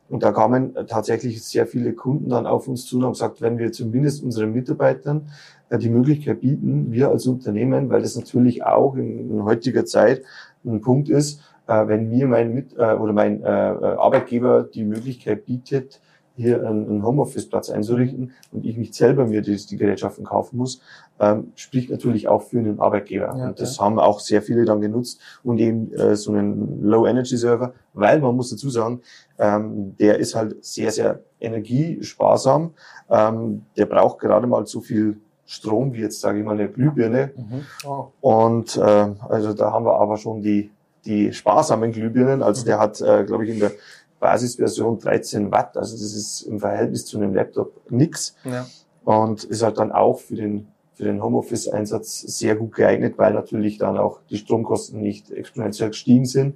Und 0.09 0.23
da 0.23 0.31
kamen 0.31 0.73
tatsächlich 0.87 1.43
sehr 1.43 1.67
viele 1.67 1.93
Kunden 1.93 2.29
dann 2.31 2.47
auf 2.47 2.67
uns 2.67 2.87
zu 2.87 2.97
und 2.97 3.03
haben 3.03 3.13
gesagt, 3.13 3.39
wenn 3.43 3.59
wir 3.59 3.71
zumindest 3.71 4.23
unseren 4.23 4.53
Mitarbeitern 4.53 5.29
äh, 5.69 5.77
die 5.77 5.89
Möglichkeit 5.89 6.41
bieten, 6.41 6.91
wir 6.91 7.09
als 7.09 7.27
Unternehmen, 7.27 7.91
weil 7.91 8.01
das 8.01 8.15
natürlich 8.15 8.63
auch 8.63 8.95
in, 8.95 9.29
in 9.29 9.43
heutiger 9.43 9.85
Zeit 9.85 10.23
ein 10.65 10.81
Punkt 10.81 11.07
ist, 11.07 11.39
wenn 11.67 12.09
mir 12.09 12.27
mein 12.27 12.53
Mit 12.53 12.73
äh, 12.77 12.93
oder 12.93 13.13
mein 13.13 13.43
äh, 13.43 13.47
äh, 13.47 13.95
Arbeitgeber 13.95 14.63
die 14.63 14.83
Möglichkeit 14.83 15.45
bietet, 15.45 16.01
hier 16.35 16.65
einen 16.65 17.03
Homeoffice-Platz 17.05 17.69
einzurichten 17.69 18.31
und 18.51 18.65
ich 18.65 18.77
nicht 18.77 18.95
selber 18.95 19.25
mir 19.25 19.41
die, 19.41 19.55
die 19.55 19.77
Gerätschaften 19.77 20.25
kaufen 20.25 20.57
muss, 20.57 20.81
ähm, 21.19 21.51
spricht 21.55 21.89
natürlich 21.89 22.27
auch 22.27 22.41
für 22.41 22.57
einen 22.57 22.79
Arbeitgeber. 22.79 23.35
Ja, 23.37 23.49
und 23.49 23.59
das 23.59 23.77
ja. 23.77 23.83
haben 23.83 23.99
auch 23.99 24.19
sehr 24.19 24.41
viele 24.41 24.65
dann 24.65 24.81
genutzt 24.81 25.21
und 25.43 25.59
eben 25.59 25.93
äh, 25.93 26.15
so 26.15 26.31
einen 26.31 26.83
Low-Energy-Server, 26.83 27.73
weil 27.93 28.21
man 28.21 28.35
muss 28.35 28.49
dazu 28.49 28.69
sagen, 28.69 29.01
ähm, 29.37 29.95
der 29.97 30.19
ist 30.19 30.33
halt 30.35 30.63
sehr, 30.63 30.91
sehr 30.91 31.19
energiesparsam. 31.39 32.71
Ähm, 33.09 33.63
der 33.77 33.85
braucht 33.85 34.19
gerade 34.19 34.47
mal 34.47 34.65
so 34.65 34.79
viel 34.81 35.17
Strom 35.45 35.93
wie 35.93 35.99
jetzt, 35.99 36.21
sage 36.21 36.39
ich 36.39 36.45
mal, 36.45 36.53
eine 36.53 36.69
Glühbirne. 36.69 37.31
Mhm. 37.35 37.61
Oh. 37.85 38.07
Und 38.21 38.77
äh, 38.77 39.09
also 39.27 39.53
da 39.53 39.73
haben 39.73 39.85
wir 39.85 39.99
aber 39.99 40.15
schon 40.17 40.41
die, 40.41 40.71
die 41.05 41.33
sparsamen 41.33 41.91
Glühbirnen. 41.91 42.43
Also 42.43 42.65
der 42.65 42.79
hat, 42.79 43.01
äh, 43.01 43.23
glaube 43.23 43.45
ich, 43.45 43.51
in 43.51 43.59
der 43.59 43.71
Basisversion 44.19 44.99
13 44.99 45.51
Watt. 45.51 45.77
Also 45.77 45.95
das 45.95 46.13
ist 46.13 46.41
im 46.43 46.59
Verhältnis 46.59 47.05
zu 47.05 47.17
einem 47.17 47.33
Laptop 47.33 47.89
nix. 47.89 48.35
Ja. 48.43 48.67
Und 49.03 49.43
ist 49.43 49.63
halt 49.63 49.79
dann 49.79 49.91
auch 49.91 50.19
für 50.19 50.35
den, 50.35 50.67
für 50.93 51.05
den 51.05 51.23
Homeoffice-Einsatz 51.23 52.21
sehr 52.21 52.55
gut 52.55 52.75
geeignet, 52.75 53.17
weil 53.17 53.33
natürlich 53.33 53.79
dann 53.79 53.97
auch 53.97 54.19
die 54.29 54.37
Stromkosten 54.37 55.01
nicht 55.01 55.31
exponentiell 55.31 55.89
gestiegen 55.89 56.25
sind. 56.25 56.55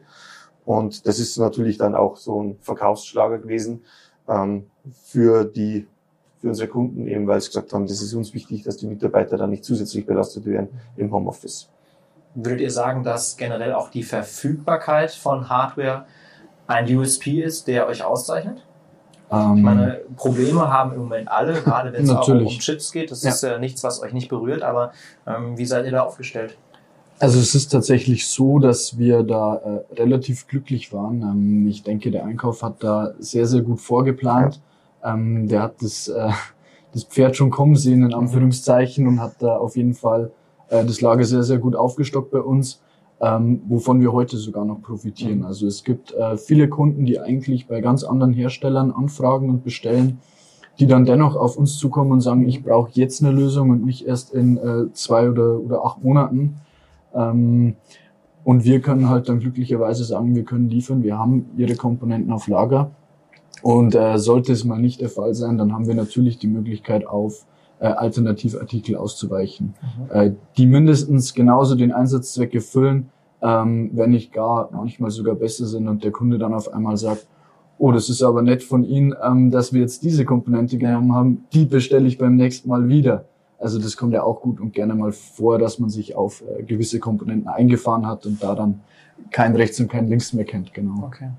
Und 0.64 1.08
das 1.08 1.20
ist 1.20 1.38
natürlich 1.38 1.78
dann 1.78 1.96
auch 1.96 2.18
so 2.18 2.42
ein 2.42 2.58
Verkaufsschlager 2.62 3.40
gewesen 3.40 3.84
ähm, 4.28 4.68
für 5.04 5.44
die 5.44 5.88
für 6.40 6.50
unsere 6.50 6.68
Kunden, 6.68 7.08
eben 7.08 7.26
weil 7.26 7.42
sie 7.42 7.48
gesagt 7.48 7.74
haben, 7.74 7.88
das 7.88 8.02
ist 8.02 8.14
uns 8.14 8.34
wichtig, 8.36 8.62
dass 8.62 8.78
die 8.78 8.86
Mitarbeiter 8.86 9.36
dann 9.36 9.50
nicht 9.50 9.64
zusätzlich 9.64 10.06
belastet 10.06 10.46
werden 10.46 10.70
im 10.96 11.12
Homeoffice. 11.12 11.70
Würdet 12.36 12.62
ihr 12.62 12.72
sagen, 12.72 13.04
dass 13.04 13.38
generell 13.38 13.74
auch 13.74 13.90
die 13.90 14.04
Verfügbarkeit 14.04 15.12
von 15.12 15.50
Hardware 15.50 16.06
ein 16.68 16.94
USP 16.94 17.42
ist, 17.42 17.68
der 17.68 17.88
euch 17.88 18.04
auszeichnet? 18.04 18.62
Ähm, 19.32 19.58
ich 19.58 19.64
meine, 19.64 20.02
Probleme 20.16 20.70
haben 20.72 20.94
im 20.94 21.00
Moment 21.00 21.30
alle, 21.30 21.54
gerade 21.62 21.94
wenn 21.94 22.04
es 22.04 22.10
auch 22.10 22.28
um 22.28 22.48
Chips 22.48 22.92
geht. 22.92 23.12
Das 23.12 23.24
ja. 23.24 23.32
ist 23.32 23.42
ja 23.42 23.58
nichts, 23.58 23.84
was 23.84 24.02
euch 24.02 24.14
nicht 24.14 24.30
berührt, 24.30 24.62
aber 24.62 24.92
ähm, 25.26 25.58
wie 25.58 25.66
seid 25.66 25.86
ihr 25.86 25.92
da 25.92 26.04
aufgestellt? 26.04 26.58
Also 27.20 27.40
es 27.40 27.56
ist 27.56 27.70
tatsächlich 27.70 28.28
so, 28.28 28.60
dass 28.60 28.98
wir 28.98 29.24
da 29.24 29.56
äh, 29.56 29.94
relativ 29.96 30.48
glücklich 30.48 30.92
waren. 30.92 31.22
Ähm, 31.22 31.68
ich 31.68 31.84
denke, 31.84 32.12
der 32.12 32.26
Einkauf 32.26 32.62
hat 32.62 32.84
da 32.84 33.14
sehr, 33.20 33.48
sehr 33.48 33.62
gut 33.62 33.80
vorgeplant. 33.80 34.60
Ähm, 35.04 35.48
der 35.48 35.62
hat 35.62 35.76
das, 35.82 36.10
äh, 36.10 36.32
das 36.94 37.06
Pferd 37.06 37.38
schon 37.38 37.52
kommen 37.52 37.76
sehen, 37.76 38.04
in 38.04 38.14
Anführungszeichen, 38.14 39.08
und 39.08 39.22
hat 39.22 39.36
da 39.40 39.56
auf 39.56 39.78
jeden 39.78 39.94
Fall 39.94 40.32
äh, 40.70 40.86
das 40.86 41.02
Lager 41.02 41.24
sehr, 41.24 41.44
sehr 41.44 41.60
gut 41.60 41.76
aufgestockt 41.76 42.32
bei 42.32 42.42
uns 42.42 42.82
ähm, 43.22 43.62
wovon 43.68 44.02
wir 44.02 44.12
heute 44.12 44.38
sogar 44.38 44.66
noch 44.66 44.82
profitieren. 44.82 45.40
Mhm. 45.40 45.46
Also 45.46 45.68
es 45.68 45.84
gibt 45.84 46.14
äh, 46.14 46.38
viele 46.38 46.68
Kunden, 46.68 47.06
die 47.06 47.20
eigentlich 47.20 47.68
bei 47.68 47.82
ganz 47.82 48.04
anderen 48.04 48.34
Herstellern 48.34 48.92
anfragen 48.92 49.50
und 49.50 49.64
bestellen, 49.64 50.20
die 50.80 50.88
dann 50.88 51.06
dennoch 51.06 51.36
auf 51.36 51.58
uns 51.58 51.78
zukommen 51.78 52.12
und 52.12 52.22
sagen, 52.22 52.48
ich 52.48 52.64
brauche 52.64 52.92
jetzt 52.94 53.24
eine 53.24 53.32
Lösung 53.32 53.70
und 53.70 53.86
nicht 53.86 54.06
erst 54.06 54.34
in 54.34 54.58
äh, 54.58 54.92
zwei 54.94 55.30
oder, 55.30 55.60
oder 55.60 55.86
acht 55.86 56.04
Monaten. 56.04 56.56
Ähm, 57.14 57.76
und 58.44 58.66
wir 58.66 58.82
können 58.82 59.10
halt 59.10 59.30
dann 59.30 59.40
glücklicherweise 59.40 60.04
sagen, 60.04 60.36
wir 60.36 60.44
können 60.44 60.70
liefern, 60.70 61.02
wir 61.02 61.18
haben 61.18 61.50
ihre 61.58 61.76
Komponenten 61.76 62.32
auf 62.32 62.48
Lager. 62.48 62.92
Und 63.62 63.96
äh, 63.96 64.20
sollte 64.20 64.52
es 64.52 64.66
mal 64.66 64.78
nicht 64.78 65.00
der 65.00 65.10
Fall 65.10 65.34
sein, 65.34 65.58
dann 65.58 65.74
haben 65.74 65.88
wir 65.88 65.96
natürlich 65.96 66.38
die 66.38 66.48
Möglichkeit 66.48 67.08
auf 67.08 67.46
äh, 67.80 67.88
Alternativartikel 67.88 68.96
auszuweichen, 68.96 69.74
mhm. 69.82 70.12
äh, 70.12 70.32
die 70.58 70.66
mindestens 70.66 71.34
genauso 71.34 71.76
den 71.76 71.92
Einsatzzweck 71.92 72.54
erfüllen, 72.54 73.10
ähm, 73.42 73.92
wenn 73.94 74.12
nicht 74.12 74.32
gar 74.34 74.70
manchmal 74.72 75.12
sogar 75.12 75.36
besser 75.36 75.66
sind 75.66 75.88
und 75.88 76.04
der 76.04 76.12
Kunde 76.12 76.38
dann 76.38 76.54
auf 76.54 76.74
einmal 76.74 76.98
sagt, 76.98 77.28
oh, 77.78 77.92
das 77.92 78.10
ist 78.10 78.24
aber 78.24 78.42
nett 78.42 78.64
von 78.64 78.84
Ihnen, 78.84 79.14
ähm, 79.22 79.52
dass 79.52 79.74
wir 79.74 79.82
jetzt 79.82 80.04
diese 80.04 80.26
Komponente 80.26 80.78
genommen 80.78 81.14
haben, 81.14 81.46
die 81.54 81.66
bestelle 81.66 82.08
ich 82.08 82.18
beim 82.18 82.36
nächsten 82.36 82.70
Mal 82.70 82.88
wieder. 82.88 83.26
Also 83.60 83.80
das 83.80 83.98
kommt 83.98 84.14
ja 84.14 84.24
auch 84.24 84.42
gut 84.42 84.60
und 84.60 84.74
gerne 84.74 84.96
mal 84.96 85.12
vor, 85.12 85.60
dass 85.60 85.80
man 85.80 85.90
sich 85.90 86.16
auf 86.16 86.42
äh, 86.42 86.64
gewisse 86.64 87.00
Komponenten 87.00 87.48
eingefahren 87.48 88.06
hat 88.06 88.26
und 88.26 88.42
da 88.42 88.56
dann 88.56 88.82
kein 89.32 89.56
Rechts 89.56 89.80
und 89.80 89.90
kein 89.90 90.08
Links 90.08 90.34
mehr 90.34 90.46
kennt, 90.46 90.74
genau. 90.74 91.04
Okay. 91.06 91.30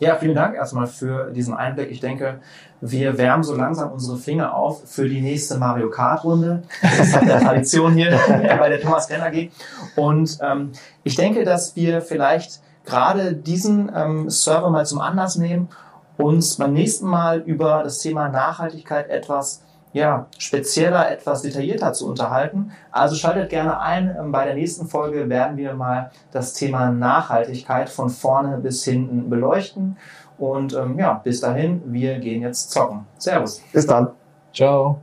Ja, 0.00 0.16
vielen 0.16 0.34
Dank 0.34 0.56
erstmal 0.56 0.86
für 0.86 1.30
diesen 1.30 1.52
Einblick. 1.52 1.90
Ich 1.90 2.00
denke, 2.00 2.40
wir 2.80 3.18
wärmen 3.18 3.42
so 3.42 3.54
langsam 3.54 3.92
unsere 3.92 4.16
Finger 4.16 4.54
auf 4.54 4.88
für 4.88 5.06
die 5.06 5.20
nächste 5.20 5.58
Mario 5.58 5.90
Kart 5.90 6.24
Runde. 6.24 6.62
Das 6.80 7.00
ist 7.00 7.20
der 7.20 7.40
Tradition 7.40 7.92
hier 7.92 8.18
bei 8.28 8.70
der 8.70 8.80
Thomas 8.80 9.10
Renner 9.10 9.26
AG. 9.26 9.50
Und 9.96 10.38
ähm, 10.42 10.72
ich 11.04 11.16
denke, 11.16 11.44
dass 11.44 11.76
wir 11.76 12.00
vielleicht 12.00 12.62
gerade 12.86 13.34
diesen 13.34 13.92
ähm, 13.94 14.30
Server 14.30 14.70
mal 14.70 14.86
zum 14.86 15.02
Anlass 15.02 15.36
nehmen, 15.36 15.68
uns 16.16 16.56
beim 16.56 16.72
nächsten 16.72 17.06
Mal 17.06 17.40
über 17.40 17.82
das 17.84 17.98
Thema 17.98 18.30
Nachhaltigkeit 18.30 19.10
etwas 19.10 19.62
ja, 19.92 20.26
spezieller, 20.38 21.10
etwas 21.10 21.42
detaillierter 21.42 21.92
zu 21.92 22.08
unterhalten. 22.08 22.72
Also 22.92 23.16
schaltet 23.16 23.50
gerne 23.50 23.80
ein. 23.80 24.14
Ähm, 24.18 24.32
bei 24.32 24.44
der 24.44 24.54
nächsten 24.54 24.86
Folge 24.86 25.28
werden 25.28 25.56
wir 25.56 25.74
mal 25.74 26.10
das 26.32 26.54
Thema 26.54 26.90
Nachhaltigkeit 26.90 27.88
von 27.88 28.08
vorne 28.08 28.58
bis 28.58 28.84
hinten 28.84 29.28
beleuchten. 29.28 29.96
Und 30.38 30.74
ähm, 30.74 30.98
ja, 30.98 31.14
bis 31.14 31.40
dahin, 31.40 31.82
wir 31.86 32.18
gehen 32.18 32.42
jetzt 32.42 32.70
zocken. 32.70 33.06
Servus. 33.18 33.62
Bis 33.72 33.86
dann. 33.86 34.10
Ciao. 34.52 35.00